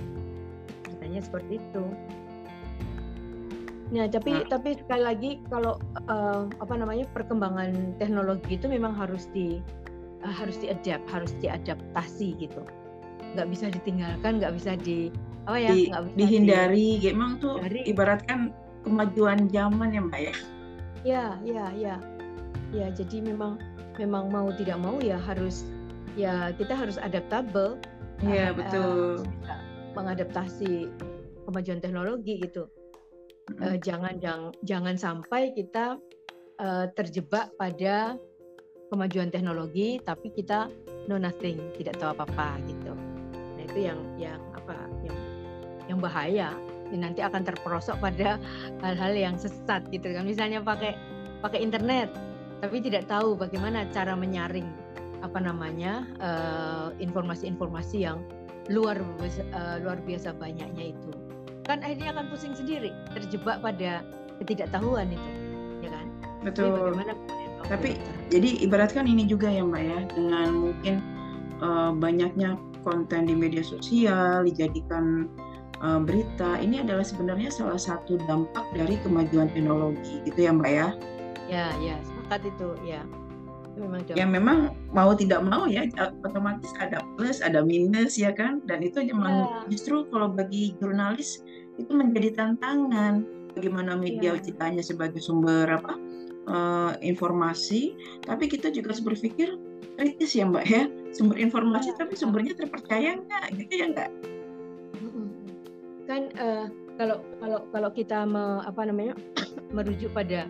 [0.87, 1.83] Katanya seperti itu.
[3.93, 4.49] Nah tapi nah.
[4.49, 5.77] tapi sekali lagi kalau
[6.09, 9.61] uh, apa namanya perkembangan teknologi itu memang harus di
[10.25, 12.65] uh, harus diadapt harus diadaptasi gitu.
[13.37, 15.13] Nggak bisa ditinggalkan nggak bisa di
[15.45, 16.97] apa ya di, bisa dihindari.
[16.97, 18.49] di, emang tuh dari, ibaratkan
[18.81, 20.35] kemajuan zaman ya mbak ya.
[21.05, 21.95] Ya ya ya.
[22.73, 23.61] Ya jadi memang
[24.01, 25.61] memang mau tidak mau ya harus
[26.17, 27.77] ya kita harus adaptable.
[28.25, 29.21] Iya uh, betul.
[29.45, 29.61] uh,
[29.93, 30.89] mengadaptasi
[31.45, 32.65] kemajuan teknologi gitu.
[33.61, 35.97] Uh, jangan jangan jangan sampai kita
[36.61, 38.17] uh, terjebak pada
[38.89, 40.69] kemajuan teknologi tapi kita
[41.09, 42.93] know nothing tidak tahu apa apa gitu
[43.75, 45.17] itu yang yang apa yang
[45.91, 46.49] yang bahaya.
[46.95, 48.39] Nanti akan terperosok pada
[48.79, 50.23] hal-hal yang sesat gitu kan.
[50.23, 50.95] Misalnya pakai
[51.43, 52.07] pakai internet
[52.63, 54.65] tapi tidak tahu bagaimana cara menyaring
[55.19, 58.23] apa namanya informasi eh, informasi-informasi yang
[58.71, 61.13] luar uh, luar biasa banyaknya itu
[61.65, 64.05] kan akhirnya akan pusing sendiri terjebak pada
[64.41, 65.29] ketidaktahuan itu
[65.81, 66.05] ya kan?
[66.45, 66.69] Betul.
[66.69, 67.13] jadi bagaimana
[67.65, 67.97] tapi
[68.29, 70.95] jadi ibaratkan ini juga ya mbak ya dengan mungkin
[71.65, 72.53] uh, banyaknya
[72.85, 75.25] konten di media sosial dijadikan
[75.81, 80.87] uh, berita ini adalah sebenarnya salah satu dampak dari kemajuan teknologi gitu ya mbak ya?
[81.49, 83.01] Ya ya sepakat itu ya
[83.75, 85.85] memang ya memang mau tidak mau ya
[86.23, 88.63] otomatis ada plus ada minus ya kan?
[88.65, 89.75] Dan itu memang ya.
[89.75, 91.43] justru kalau bagi jurnalis
[91.79, 93.27] itu menjadi tantangan.
[93.55, 94.43] Bagaimana media ya.
[94.43, 95.95] kita hanya sebagai sumber apa
[96.51, 97.95] uh, informasi
[98.27, 99.55] tapi kita juga harus berpikir
[99.95, 100.91] kritis ya mbak ya.
[101.15, 101.99] Sumber informasi ya.
[101.99, 103.45] tapi sumbernya terpercaya nggak?
[103.55, 104.11] Gitu ya nggak?
[106.05, 109.13] Kan uh, kalau kalau kalau kita me, apa namanya
[109.75, 110.47] merujuk pada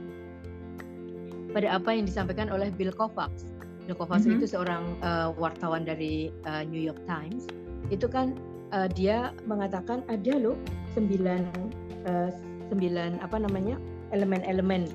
[1.56, 3.48] pada apa yang disampaikan oleh Bill Kovacs
[3.88, 4.38] Bill Kovacs mm -hmm.
[4.44, 7.48] itu seorang uh, wartawan dari uh, New York Times
[7.88, 8.36] itu kan
[8.76, 10.60] uh, dia mengatakan ada loh
[10.92, 11.48] sembilan
[12.12, 12.30] uh,
[12.68, 13.80] sembilan apa namanya
[14.12, 14.92] elemen-elemen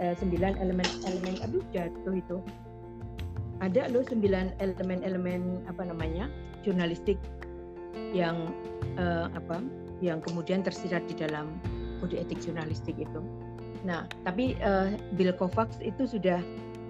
[0.00, 2.40] uh, sembilan elemen-elemen aduh jatuh itu
[3.60, 6.32] ada loh sembilan elemen-elemen apa namanya
[6.64, 7.20] jurnalistik
[8.16, 8.48] yang
[8.96, 9.60] uh, apa
[10.00, 11.60] yang kemudian tersirat di dalam
[12.00, 13.20] kode etik jurnalistik itu.
[13.80, 16.40] Nah, tapi uh, Bill Kovacs itu sudah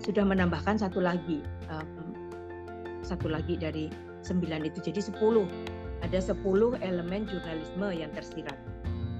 [0.00, 2.16] sudah menambahkan satu lagi um,
[3.04, 3.92] satu lagi dari
[4.24, 5.44] sembilan itu jadi sepuluh
[6.00, 8.56] ada sepuluh elemen jurnalisme yang tersirat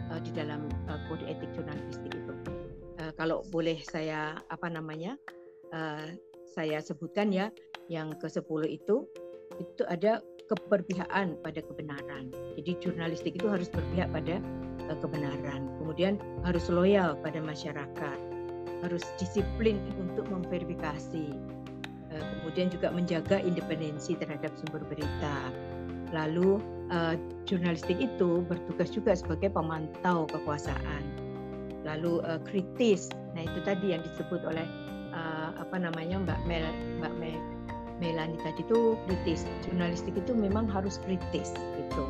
[0.09, 2.33] uh, di dalam uh, kode etik jurnalistik itu.
[3.01, 5.17] Uh, kalau boleh saya apa namanya
[5.77, 6.09] uh,
[6.49, 7.53] saya sebutkan ya
[7.93, 9.07] yang ke sepuluh itu
[9.61, 12.33] itu ada keberpihakan pada kebenaran.
[12.59, 14.43] Jadi jurnalistik itu harus berpihak pada
[14.99, 15.71] kebenaran.
[15.79, 18.19] Kemudian harus loyal pada masyarakat.
[18.83, 21.37] Harus disiplin untuk memverifikasi.
[22.11, 25.37] Uh, kemudian juga menjaga independensi terhadap sumber berita.
[26.11, 26.59] Lalu
[26.91, 27.15] uh,
[27.47, 31.05] jurnalistik itu bertugas juga sebagai pemantau kekuasaan.
[31.87, 33.09] Lalu kritis.
[33.33, 34.69] Nah, itu tadi yang disebut oleh
[35.59, 36.67] apa namanya Mbak Mel
[37.03, 37.41] Mbak Mel
[38.01, 39.45] Melani tadi itu kritis.
[39.69, 42.05] Jurnalistik itu memang harus kritis gitu.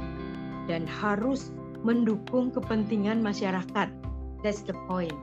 [0.70, 1.51] Dan harus
[1.83, 3.89] mendukung kepentingan masyarakat.
[4.41, 5.14] That's the point.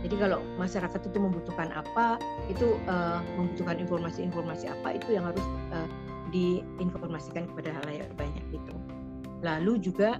[0.00, 2.16] Jadi kalau masyarakat itu membutuhkan apa,
[2.48, 5.44] itu uh, membutuhkan informasi-informasi apa itu yang harus
[5.76, 5.88] uh,
[6.32, 8.74] diinformasikan kepada halayak banyak itu.
[9.44, 10.16] Lalu juga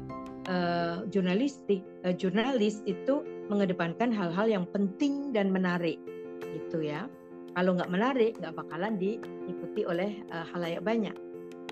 [0.53, 5.97] uh, jurnalistik, uh, jurnalis itu mengedepankan hal-hal yang penting dan menarik,
[6.45, 7.09] gitu ya.
[7.57, 11.17] Kalau nggak menarik, nggak bakalan diikuti oleh uh, halayak banyak.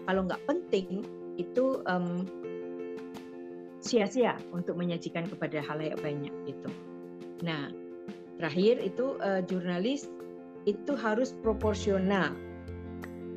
[0.08, 1.04] Kalau nggak penting,
[1.36, 2.24] itu um,
[3.88, 6.68] sia-sia untuk menyajikan kepada halayak banyak gitu.
[7.40, 7.72] Nah,
[8.36, 10.12] terakhir itu uh, jurnalis
[10.68, 12.36] itu harus proporsional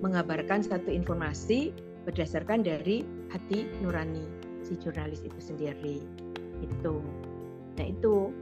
[0.04, 1.72] mengabarkan satu informasi
[2.04, 4.28] berdasarkan dari hati nurani
[4.68, 6.04] si jurnalis itu sendiri.
[6.60, 7.00] Itu.
[7.80, 8.36] Nah, itu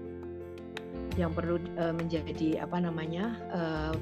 [1.19, 3.93] yang perlu uh, menjadi apa namanya uh,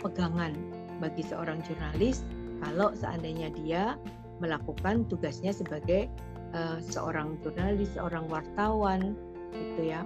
[0.00, 0.54] pegangan
[1.02, 2.22] bagi seorang jurnalis
[2.62, 3.94] kalau seandainya dia
[4.38, 6.06] melakukan tugasnya sebagai
[6.54, 9.16] uh, seorang jurnalis, seorang wartawan,
[9.52, 10.04] gitu ya.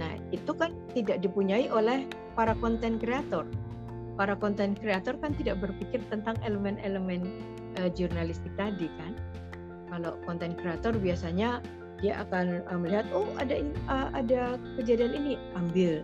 [0.00, 3.44] Nah itu kan tidak dipunyai oleh para konten kreator.
[4.16, 7.24] Para konten kreator kan tidak berpikir tentang elemen-elemen
[7.80, 9.16] uh, jurnalistik tadi kan.
[9.92, 11.60] Kalau konten kreator biasanya
[12.02, 16.02] dia akan uh, melihat oh ada uh, ada kejadian ini ambil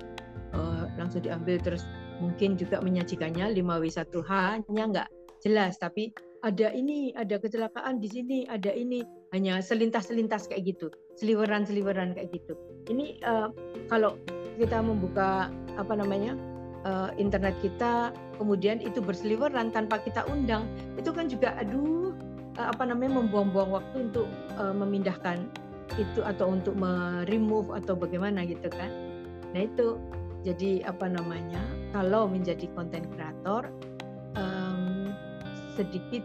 [0.55, 1.83] uh, langsung diambil terus
[2.23, 4.31] mungkin juga menyajikannya 5W1H
[4.71, 5.09] nya nggak
[5.43, 6.15] jelas tapi
[6.47, 9.03] ada ini ada kecelakaan di sini ada ini
[9.33, 10.89] hanya selintas-selintas kayak gitu.
[11.21, 12.57] Seliweran-seliweran kayak gitu.
[12.89, 13.53] Ini uh,
[13.93, 14.17] kalau
[14.57, 16.35] kita membuka apa namanya
[16.89, 18.11] uh, internet kita
[18.41, 20.67] kemudian itu berseliweran tanpa kita undang
[20.99, 22.15] itu kan juga aduh
[22.59, 24.27] uh, apa namanya membuang-buang waktu untuk
[24.59, 25.47] uh, memindahkan
[25.97, 28.91] itu atau untuk meremove atau bagaimana gitu kan.
[29.57, 29.97] Nah itu
[30.47, 31.59] jadi apa namanya
[31.91, 33.73] kalau menjadi konten kreator
[34.39, 35.11] um,
[35.75, 36.23] sedikit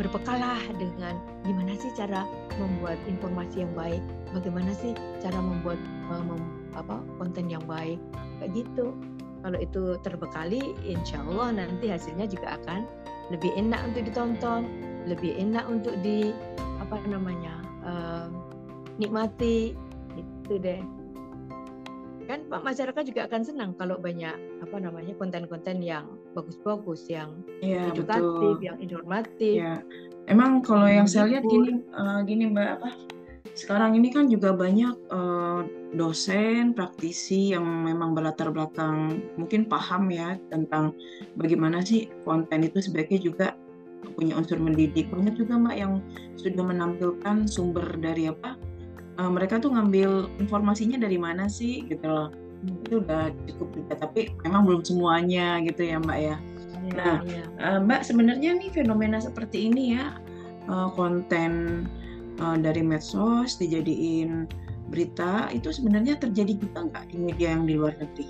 [0.00, 2.24] berbekalah dengan gimana sih cara
[2.56, 4.00] membuat informasi yang baik
[4.32, 5.76] bagaimana sih cara membuat
[6.08, 6.40] uh, mem,
[6.72, 8.00] apa konten yang baik
[8.40, 8.96] kayak gitu.
[9.40, 12.88] Kalau itu terbekali insya Allah nanti hasilnya juga akan
[13.28, 14.68] lebih enak untuk ditonton
[15.08, 16.32] lebih enak untuk di
[16.80, 18.28] apa namanya uh,
[18.96, 19.76] nikmati.
[20.16, 20.80] Itu deh.
[22.28, 28.58] Kan masyarakat juga akan senang kalau banyak apa namanya konten-konten yang bagus-bagus yang ya, edukatif
[28.58, 28.64] betul.
[28.64, 29.74] yang informatif ya.
[30.30, 32.90] emang kalau yang saya lihat gini uh, gini mbak apa
[33.58, 40.38] sekarang ini kan juga banyak uh, dosen praktisi yang memang berlatar belakang mungkin paham ya
[40.54, 40.94] tentang
[41.34, 43.46] bagaimana sih konten itu sebaiknya juga
[44.14, 45.98] punya unsur mendidik banyak juga mbak yang
[46.38, 48.54] sudah menampilkan sumber dari apa
[49.18, 52.30] uh, mereka tuh ngambil informasinya dari mana sih gitu loh
[52.60, 57.44] itu udah cukup juga tapi memang belum semuanya gitu ya mbak ya, ya nah ya.
[57.56, 60.20] Uh, mbak sebenarnya nih fenomena seperti ini ya
[60.68, 61.84] uh, konten
[62.40, 64.44] uh, dari medsos dijadiin
[64.90, 68.26] berita itu sebenarnya terjadi juga nggak di media yang di luar negeri?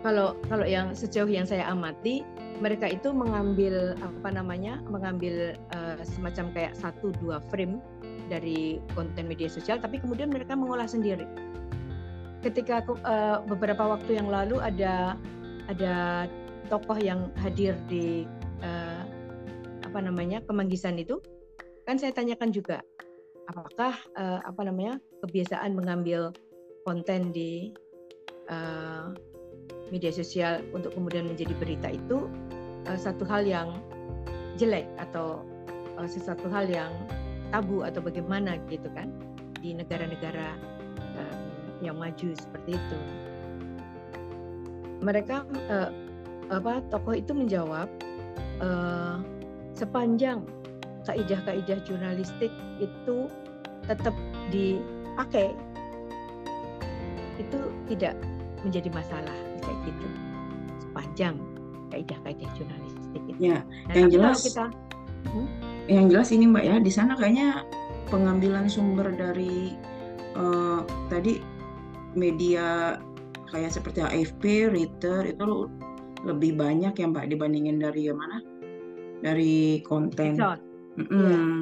[0.00, 2.24] Kalau kalau yang sejauh yang saya amati
[2.56, 7.84] mereka itu mengambil apa namanya mengambil uh, semacam kayak satu dua frame
[8.32, 11.28] dari konten media sosial tapi kemudian mereka mengolah sendiri
[12.40, 15.16] ketika uh, beberapa waktu yang lalu ada
[15.68, 16.26] ada
[16.72, 18.24] tokoh yang hadir di
[18.64, 19.02] uh,
[19.84, 21.20] apa namanya pemanggisan itu
[21.84, 22.78] kan saya tanyakan juga
[23.50, 26.30] apakah uh, apa namanya kebiasaan mengambil
[26.86, 27.74] konten di
[28.48, 29.10] uh,
[29.90, 32.30] media sosial untuk kemudian menjadi berita itu
[32.86, 33.74] uh, satu hal yang
[34.56, 35.42] jelek atau
[35.98, 36.94] uh, sesuatu hal yang
[37.50, 39.10] tabu atau bagaimana gitu kan
[39.58, 40.79] di negara-negara
[41.80, 42.98] yang maju seperti itu.
[45.00, 45.90] Mereka uh,
[46.52, 47.88] apa tokoh itu menjawab
[48.60, 49.22] uh,
[49.72, 50.44] sepanjang
[51.08, 53.26] kaidah-kaidah jurnalistik itu
[53.88, 54.12] tetap
[54.52, 55.56] dipakai
[57.40, 57.58] itu
[57.88, 58.14] tidak
[58.60, 60.08] menjadi masalah kayak gitu
[60.84, 61.34] sepanjang
[61.88, 63.40] kaidah-kaidah jurnalistik itu.
[63.40, 64.68] Ya, nah, yang jelas kita
[65.32, 65.48] hmm?
[65.88, 67.64] yang jelas ini Mbak ya di sana kayaknya
[68.12, 69.74] pengambilan sumber dari
[70.36, 71.40] uh, tadi
[72.14, 72.98] media
[73.50, 75.66] kayak seperti AFP, Reader itu
[76.22, 78.38] lebih banyak ya Mbak dibandingin dari mana?
[79.20, 80.38] Dari konten.
[80.96, 81.52] Mm -hmm.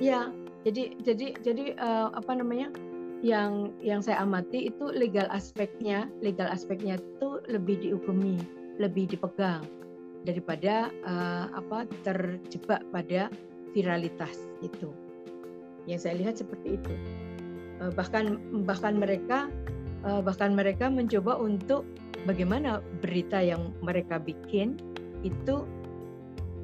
[0.00, 0.32] Ya,
[0.64, 2.72] jadi jadi jadi uh, apa namanya?
[3.20, 8.40] Yang yang saya amati itu legal aspeknya, legal aspeknya itu lebih dihukumi,
[8.80, 9.60] lebih dipegang
[10.24, 13.28] daripada uh, apa terjebak pada
[13.76, 14.88] viralitas itu.
[15.84, 16.94] Yang saya lihat seperti itu.
[17.80, 19.52] Uh, bahkan bahkan mereka
[20.04, 21.86] uh, bahkan mereka mencoba untuk
[22.28, 24.76] bagaimana berita yang mereka bikin
[25.24, 25.64] itu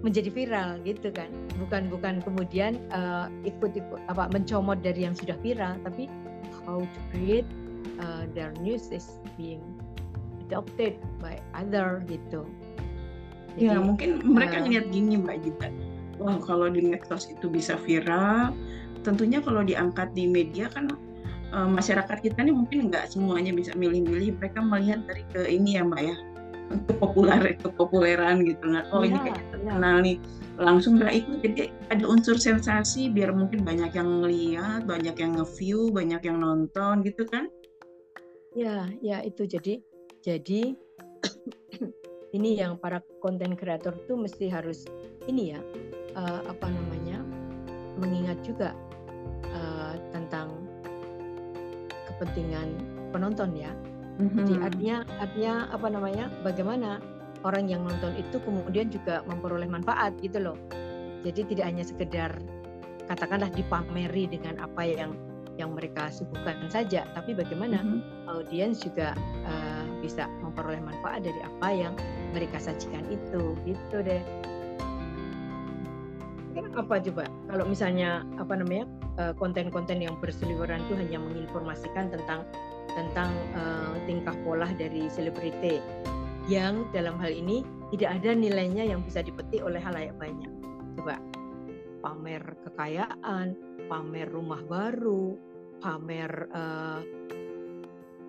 [0.04, 1.28] menjadi viral gitu kan.
[1.56, 6.06] Bukan bukan kemudian uh, ikut ikut apa mencomot dari yang sudah viral tapi
[6.64, 7.48] how to create
[8.00, 9.62] uh, their news is being
[10.46, 12.44] adopted by other gitu.
[13.56, 15.72] Ya, Jadi, ya mungkin mereka uh, ngeliat gini mbak juga
[16.20, 18.52] wah kalau di medsos itu bisa viral
[19.04, 20.90] tentunya kalau diangkat di media kan
[21.56, 24.36] uh, masyarakat kita nih mungkin nggak semuanya bisa milih-milih.
[24.36, 26.16] Mereka melihat dari ke ini ya mbak ya.
[26.90, 28.64] Kepopuler kepopuleran gitu.
[28.68, 30.16] Nah oh ya, ini kayak terkenal nih
[30.60, 31.12] langsung nggak.
[31.16, 36.36] Itu jadi ada unsur sensasi biar mungkin banyak yang ngeliat banyak yang nge-view banyak yang
[36.42, 37.48] nonton gitu kan?
[38.52, 39.48] Ya ya itu.
[39.48, 39.80] Jadi
[40.20, 40.74] jadi
[42.36, 44.84] ini yang para konten kreator tuh mesti harus
[45.30, 45.60] ini ya
[46.18, 47.22] uh, apa namanya
[47.96, 48.74] mengingat juga
[49.54, 50.65] uh, tentang
[52.16, 52.72] kepentingan
[53.12, 53.72] penonton ya.
[54.16, 54.36] Mm-hmm.
[54.40, 56.24] Jadi artinya artinya apa namanya?
[56.40, 56.90] Bagaimana
[57.44, 60.58] orang yang nonton itu kemudian juga memperoleh manfaat gitu loh.
[61.22, 62.32] Jadi tidak hanya sekedar
[63.06, 65.12] katakanlah dipameri dengan apa yang
[65.56, 68.28] yang mereka suguhkan saja, tapi bagaimana mm-hmm.
[68.28, 69.16] audiens juga
[69.48, 71.94] uh, bisa memperoleh manfaat dari apa yang
[72.36, 74.20] mereka sajikan itu, gitu deh.
[76.76, 82.44] Apa coba kalau misalnya apa namanya Eh, konten-konten yang berseliweran itu hanya menginformasikan tentang
[82.92, 85.80] tentang uh, tingkah pola dari selebriti
[86.48, 90.52] yang dalam hal ini tidak ada nilainya yang bisa dipetik oleh halayak banyak.
[91.00, 91.16] Coba
[92.04, 93.56] pamer kekayaan,
[93.88, 95.36] pamer rumah baru,
[95.80, 97.00] pamer uh,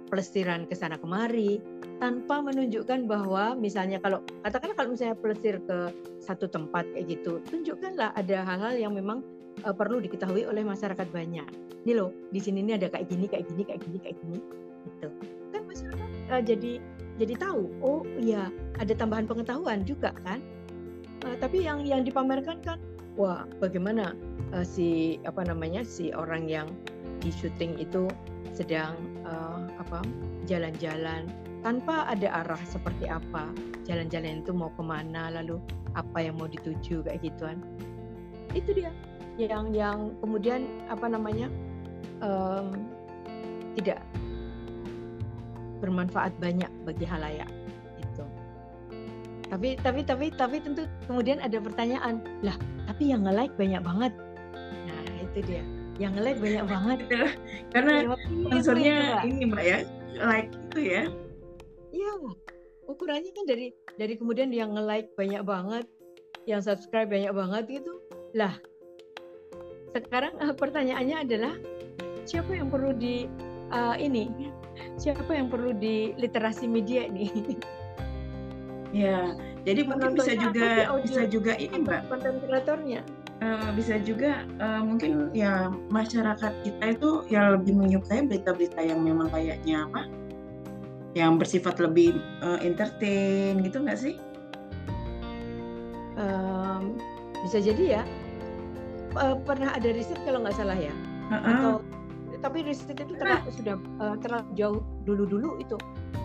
[0.07, 1.59] pelesiran ke sana kemari
[1.99, 5.91] tanpa menunjukkan bahwa misalnya kalau katakanlah kalau misalnya pelesir ke
[6.23, 9.23] satu tempat kayak gitu, tunjukkanlah ada hal-hal yang memang
[9.63, 11.47] uh, perlu diketahui oleh masyarakat banyak.
[11.87, 14.37] Ini loh, di sini ini ada kayak gini, kayak gini, kayak gini, kayak gini,
[14.85, 15.07] gitu.
[15.55, 16.71] Kan masyarakat uh, jadi
[17.17, 17.63] jadi tahu.
[17.81, 20.43] Oh iya, ada tambahan pengetahuan juga kan.
[21.25, 22.77] Uh, tapi yang yang dipamerkan kan,
[23.17, 24.13] wah bagaimana
[24.53, 26.69] uh, si apa namanya si orang yang
[27.17, 28.05] di syuting itu
[28.57, 30.01] sedang uh, apa
[30.49, 31.29] jalan-jalan
[31.61, 33.53] tanpa ada arah seperti apa
[33.85, 35.61] jalan-jalan itu mau ke mana lalu
[35.93, 37.61] apa yang mau dituju kayak gituan
[38.57, 38.89] itu dia
[39.37, 41.45] yang yang kemudian apa namanya
[42.25, 42.73] um,
[43.77, 44.01] tidak
[45.77, 47.49] bermanfaat banyak bagi halayak
[48.01, 48.25] itu.
[49.47, 52.57] Tapi tapi tapi tapi tentu kemudian ada pertanyaan lah
[52.89, 54.13] tapi yang nge-like banyak banget.
[54.89, 55.61] Nah itu dia
[55.97, 56.99] yang nge-like banyak banget.
[57.73, 57.93] Karena
[58.49, 59.79] unsurnya ini mbak ya
[60.21, 61.03] like itu ya.
[61.93, 62.11] Iya.
[62.87, 63.67] Ukurannya kan dari
[63.99, 65.85] dari kemudian yang nge-like banyak banget,
[66.47, 67.99] yang subscribe banyak banget gitu.
[68.31, 68.55] Lah
[69.91, 71.53] sekarang uh, pertanyaannya adalah
[72.23, 73.27] siapa yang perlu di
[73.73, 74.31] uh, ini?
[75.01, 77.27] Siapa yang perlu di literasi media ini?
[78.95, 79.35] Ya
[79.67, 82.07] jadi mungkin bisa juga bisa juga ini mbak.
[82.07, 83.03] Konten kreatornya
[83.41, 89.29] uh, bisa juga uh, mungkin ya masyarakat kita itu ya lebih menyukai berita-berita yang memang
[89.29, 90.09] kayaknya apa
[91.13, 94.15] yang bersifat lebih uh, entertain gitu nggak sih
[96.17, 96.97] um,
[97.45, 98.03] bisa jadi ya
[99.17, 100.93] uh, pernah ada riset kalau nggak salah ya
[101.33, 101.49] uh-uh.
[101.49, 101.73] atau
[102.37, 103.53] tapi riset itu terlalu, nah.
[103.53, 105.73] sudah uh, terlalu jauh dulu-dulu itu.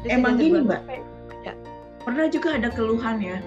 [0.05, 0.85] Riset Emang gini mbak,
[1.41, 1.57] ya.
[2.05, 3.41] pernah juga ada keluhan ya,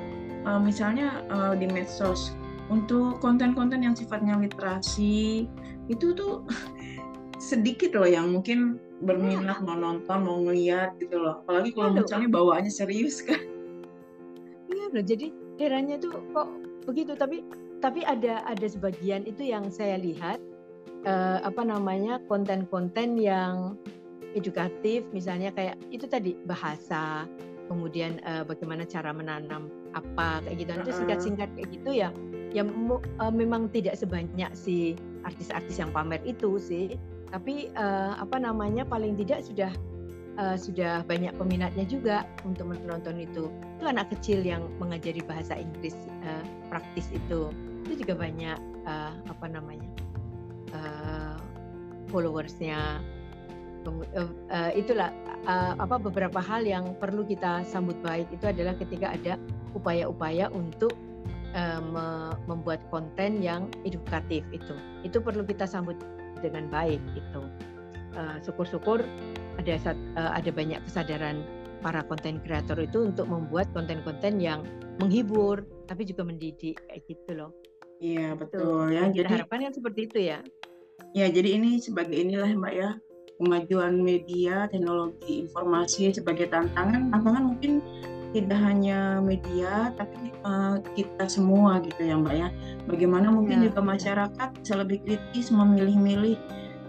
[0.50, 2.34] uh, misalnya uh, di medsos
[2.70, 5.46] untuk konten-konten yang sifatnya literasi
[5.92, 6.46] itu tuh
[7.52, 9.66] sedikit loh yang mungkin berminat ya.
[9.68, 11.44] mau nonton mau ngeliat gitu loh.
[11.44, 13.42] Apalagi kalau ya, misalnya bawaannya serius kan.
[14.72, 15.28] Iya loh jadi
[15.60, 16.50] herannya tuh kok
[16.88, 17.14] begitu.
[17.14, 17.44] Tapi
[17.84, 20.40] tapi ada ada sebagian itu yang saya lihat
[21.06, 23.76] uh, apa namanya konten-konten yang
[24.36, 27.24] edukatif misalnya kayak itu tadi bahasa
[27.68, 30.72] kemudian uh, bagaimana cara menanam apa kayak gitu.
[30.86, 32.10] Itu singkat-singkat kayak gitu ya.
[32.56, 32.72] Yang
[33.20, 34.96] uh, memang tidak sebanyak si
[35.26, 36.96] artis-artis yang pamer itu sih,
[37.34, 39.72] tapi uh, apa namanya paling tidak sudah
[40.40, 43.52] uh, sudah banyak peminatnya juga untuk menonton itu.
[43.80, 47.52] Itu anak kecil yang mengajari bahasa Inggris uh, praktis itu.
[47.86, 48.58] Itu juga banyak
[48.88, 49.90] uh, apa namanya
[50.74, 51.38] uh,
[52.08, 53.02] followersnya.
[53.86, 55.14] Uh, itulah
[55.46, 59.34] uh, apa beberapa hal yang perlu kita sambut baik itu adalah ketika ada
[59.78, 60.94] upaya-upaya untuk
[61.54, 64.76] uh, me membuat konten yang edukatif itu.
[65.06, 65.98] Itu perlu kita sambut
[66.42, 67.42] dengan baik itu.
[68.44, 69.76] Syukur-syukur uh, ada
[70.16, 71.44] uh, ada banyak kesadaran
[71.84, 74.64] para konten kreator itu untuk membuat konten-konten yang
[74.98, 77.52] menghibur tapi juga mendidik gitu loh.
[78.02, 79.08] Iya betul ya.
[79.12, 80.40] Jadi harapkan kan seperti itu ya.
[81.16, 82.90] Ya jadi ini sebagai inilah Mbak ya
[83.38, 87.12] kemajuan media, teknologi informasi sebagai tantangan.
[87.12, 87.84] Tantangan mungkin
[88.36, 92.48] tidak hanya media tapi uh, kita semua gitu ya Mbak ya.
[92.92, 93.72] Bagaimana mungkin ya.
[93.72, 96.36] juga masyarakat bisa lebih kritis memilih-milih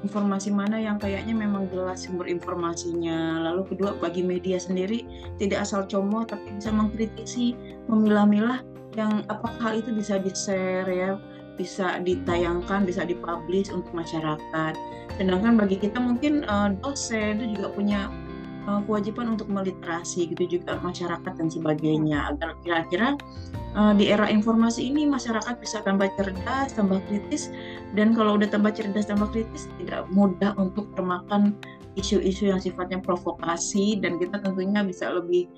[0.03, 3.47] informasi mana yang kayaknya memang jelas sumber informasinya.
[3.47, 5.07] Lalu kedua bagi media sendiri
[5.39, 7.55] tidak asal comot tapi bisa mengkritisi,
[7.87, 8.67] memilah-milah
[8.99, 11.21] yang apakah hal itu bisa di-share ya,
[11.57, 14.75] bisa ditayangkan, bisa dipublish untuk masyarakat.
[15.17, 18.01] Sedangkan bagi kita mungkin uh, dosen itu juga punya
[18.69, 23.17] uh, kewajiban untuk meliterasi gitu juga masyarakat dan sebagainya agar kira-kira
[23.79, 27.49] uh, di era informasi ini masyarakat bisa tambah cerdas, tambah kritis
[27.95, 31.57] dan kalau udah tambah cerdas, tambah kritis tidak mudah untuk termakan
[31.97, 35.49] isu-isu yang sifatnya provokasi dan kita tentunya bisa lebih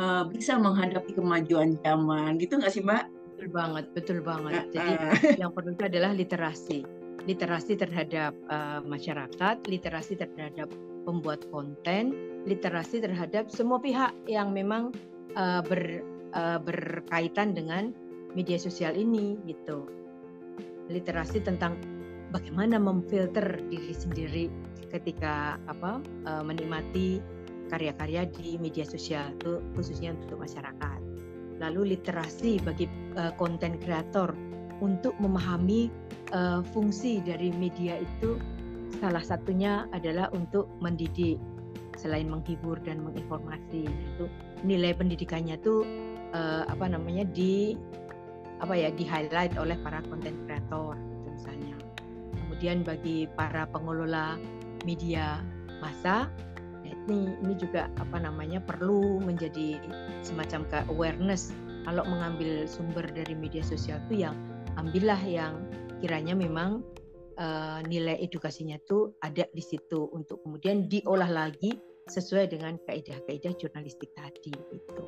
[0.00, 3.04] uh, bisa menghadapi kemajuan zaman gitu nggak sih mbak?
[3.42, 4.64] Betul banget, betul banget.
[4.70, 4.94] Jadi
[5.34, 6.86] yang perlu itu adalah literasi,
[7.26, 10.70] literasi terhadap uh, masyarakat, literasi terhadap
[11.02, 12.14] pembuat konten,
[12.46, 14.94] literasi terhadap semua pihak yang memang
[15.34, 16.06] uh, ber,
[16.38, 17.90] uh, berkaitan dengan
[18.38, 19.90] media sosial ini gitu.
[20.86, 21.82] Literasi tentang
[22.30, 24.46] bagaimana memfilter diri sendiri
[24.94, 25.98] ketika apa
[26.30, 27.18] uh, menikmati
[27.74, 31.11] karya-karya di media sosial itu khususnya untuk masyarakat.
[31.62, 32.90] Lalu literasi bagi
[33.38, 34.34] konten uh, kreator
[34.82, 35.88] untuk memahami
[36.34, 38.34] uh, fungsi dari media itu
[38.98, 41.38] salah satunya adalah untuk mendidik
[41.94, 43.86] selain menghibur dan menginformasi.
[43.86, 44.26] Itu
[44.66, 45.86] nilai pendidikannya tuh
[46.34, 47.78] uh, apa namanya di
[48.58, 51.74] apa ya di highlight oleh para konten kreator gitu misalnya.
[52.34, 54.38] Kemudian bagi para pengelola
[54.82, 55.42] media
[55.82, 56.30] massa
[57.08, 59.80] ini ini juga apa namanya perlu menjadi
[60.22, 61.50] semacam ke awareness.
[61.82, 64.38] Kalau mengambil sumber dari media sosial itu yang
[64.78, 65.58] ambillah yang
[65.98, 66.82] kiranya memang
[67.38, 71.74] uh, nilai edukasinya itu ada di situ untuk kemudian diolah lagi
[72.10, 75.04] sesuai dengan kaidah-kaidah jurnalistik tadi itu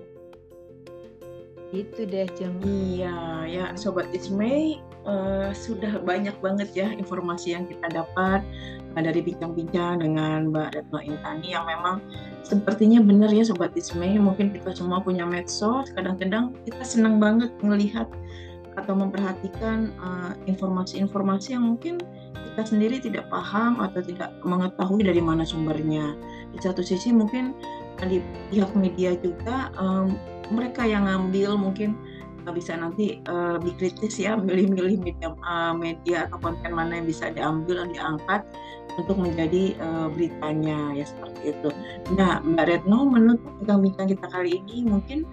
[1.73, 2.59] itu deh Jeng.
[2.62, 8.43] Iya ya sobat Ismay uh, sudah banyak banget ya informasi yang kita dapat
[8.95, 12.03] uh, dari bincang-bincang dengan Mbak Retno Intani yang memang
[12.45, 18.07] sepertinya benar ya sobat Ismay mungkin kita semua punya medsos kadang-kadang kita senang banget melihat
[18.75, 19.95] atau memperhatikan
[20.51, 22.03] informasi informasi-informasi yang mungkin
[22.55, 26.15] kita sendiri tidak paham atau tidak mengetahui dari mana sumbernya.
[26.55, 27.55] Di satu sisi mungkin
[28.03, 28.19] di
[28.51, 30.15] pihak media juga um,
[30.53, 31.97] mereka yang ngambil mungkin
[32.53, 37.32] bisa nanti uh, lebih kritis ya milih-milih media, uh, media atau konten mana yang bisa
[37.32, 38.42] diambil dan diangkat
[39.01, 41.68] untuk menjadi uh, beritanya ya seperti itu.
[42.12, 45.24] Nah Mbak Retno menutup bincang-bincang kita kali ini mungkin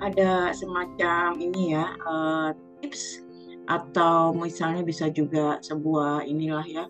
[0.00, 3.20] ada semacam ini ya uh, tips
[3.68, 6.84] atau misalnya bisa juga sebuah inilah ya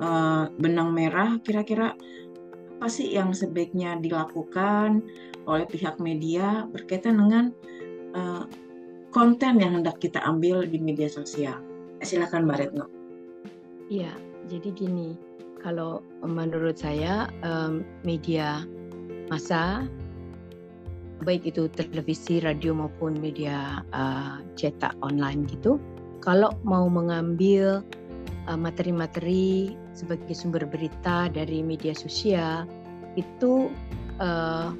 [0.00, 1.96] uh, benang merah kira-kira
[2.80, 5.04] apa sih yang sebaiknya dilakukan
[5.48, 7.44] oleh pihak media berkaitan dengan
[8.16, 8.44] uh,
[9.14, 11.58] konten yang hendak kita ambil di media sosial.
[12.00, 12.86] Silakan Mbak Retno.
[13.90, 14.14] Iya,
[14.48, 15.18] jadi gini,
[15.60, 18.64] kalau menurut saya um, media
[19.28, 19.84] massa
[21.20, 25.76] baik itu televisi, radio maupun media uh, cetak online gitu,
[26.24, 27.84] kalau mau mengambil
[28.48, 32.66] Eh, materi-materi sebagai sumber berita dari media sosial
[33.14, 33.70] itu
[34.18, 34.74] uh,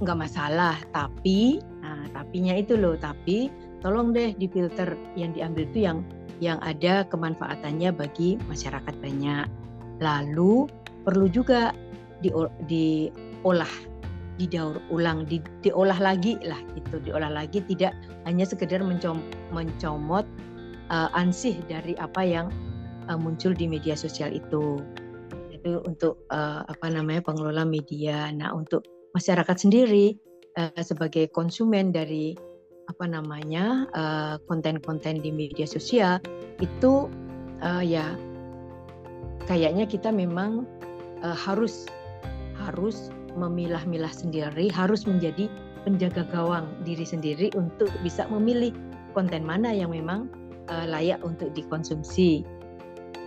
[0.00, 3.52] nggak masalah tapi nah tapinya itu loh tapi
[3.84, 5.98] tolong deh difilter yang diambil itu yang
[6.40, 9.46] yang ada kemanfaatannya bagi masyarakat banyak.
[10.00, 10.66] Lalu
[11.04, 11.76] perlu juga
[12.24, 12.32] di,
[12.64, 13.70] diolah
[14.40, 17.92] didaur ulang di, diolah lagi lah gitu diolah lagi tidak
[18.24, 19.20] hanya sekedar mencom,
[19.52, 20.24] mencomot
[20.88, 22.48] uh, ansih dari apa yang
[23.12, 24.80] uh, muncul di media sosial itu.
[25.52, 28.32] Itu untuk uh, apa namanya pengelola media.
[28.32, 30.16] Nah untuk masyarakat sendiri
[30.58, 32.34] uh, sebagai konsumen dari
[32.90, 33.86] apa namanya
[34.50, 36.18] konten-konten uh, di media sosial
[36.58, 37.06] itu
[37.62, 38.18] uh, ya
[39.46, 40.66] kayaknya kita memang
[41.22, 41.86] uh, harus
[42.58, 45.46] harus memilah-milah sendiri, harus menjadi
[45.86, 48.74] penjaga gawang diri sendiri untuk bisa memilih
[49.16, 50.28] konten mana yang memang
[50.68, 52.44] uh, layak untuk dikonsumsi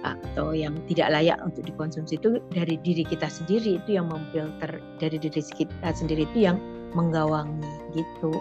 [0.04, 5.18] atau yang tidak layak untuk dikonsumsi itu dari diri kita sendiri itu yang memfilter dari
[5.18, 6.60] diri kita sendiri itu yang
[6.94, 8.36] menggawangi gitu.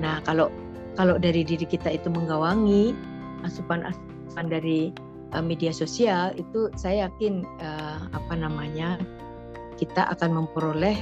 [0.00, 0.48] Nah kalau
[0.96, 2.96] kalau dari diri kita itu menggawangi
[3.44, 4.90] asupan-asupan dari
[5.36, 8.96] uh, media sosial itu saya yakin uh, apa namanya
[9.76, 10.96] kita akan memperoleh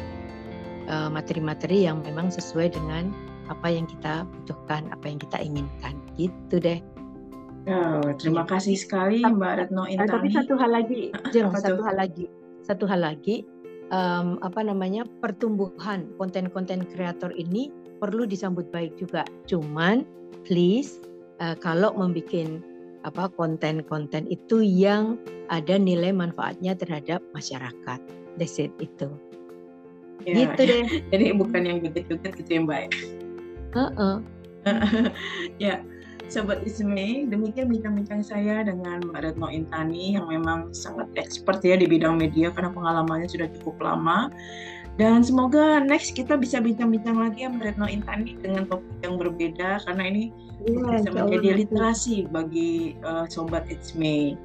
[0.83, 3.15] materi materi-materi yang memang sesuai dengan
[3.47, 5.95] apa yang kita butuhkan, apa yang kita inginkan.
[6.19, 6.83] Gitu deh.
[7.71, 10.11] Oh, terima kasih sekali Mbak Retno Intani.
[10.11, 12.27] Tapi satu hal lagi, Jeng, satu hal lagi,
[12.67, 13.47] satu hal lagi,
[13.95, 17.71] um, apa namanya pertumbuhan konten-konten kreator ini
[18.03, 19.23] perlu disambut baik juga.
[19.47, 20.03] Cuman,
[20.43, 20.99] please,
[21.39, 22.59] uh, kalau membuat
[23.07, 25.19] apa konten-konten itu yang
[25.51, 28.01] ada nilai manfaatnya terhadap masyarakat.
[28.43, 29.07] That's it itu.
[30.27, 30.85] Ya, gitu deh.
[31.15, 32.85] Jadi bukan yang joget-joget gitu ya Mbak.
[33.75, 34.17] Uh -uh.
[35.63, 35.83] ya,
[36.33, 41.85] Sobat Isme, demikian bincang-bincang saya dengan Mbak Retno Intani yang memang sangat expert ya di
[41.85, 44.33] bidang media karena pengalamannya sudah cukup lama.
[44.97, 49.85] Dan semoga next kita bisa bincang-bincang lagi ya Mbak Retno Intani dengan topik yang berbeda
[49.85, 50.33] karena ini
[50.65, 54.41] ya, bisa menjadi literasi bagi uh, Sobat Isme.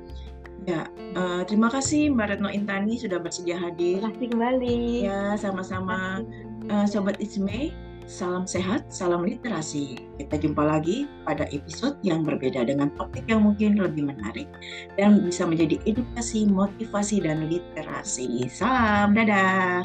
[0.68, 4.04] Ya, uh, terima kasih Mbak Retno Intani sudah bersedia hadir.
[4.04, 4.80] Terima kasih kembali.
[5.08, 6.20] Ya, sama-sama
[6.68, 7.72] uh, Sobat Isme.
[8.08, 10.00] Salam sehat, salam literasi.
[10.16, 14.48] Kita jumpa lagi pada episode yang berbeda dengan topik yang mungkin lebih menarik
[14.96, 18.48] dan bisa menjadi edukasi, motivasi, dan literasi.
[18.48, 19.84] Salam, dadah.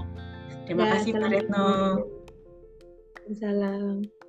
[0.70, 1.70] Terima ya, kasih Pak Retno.
[3.42, 4.21] Salam.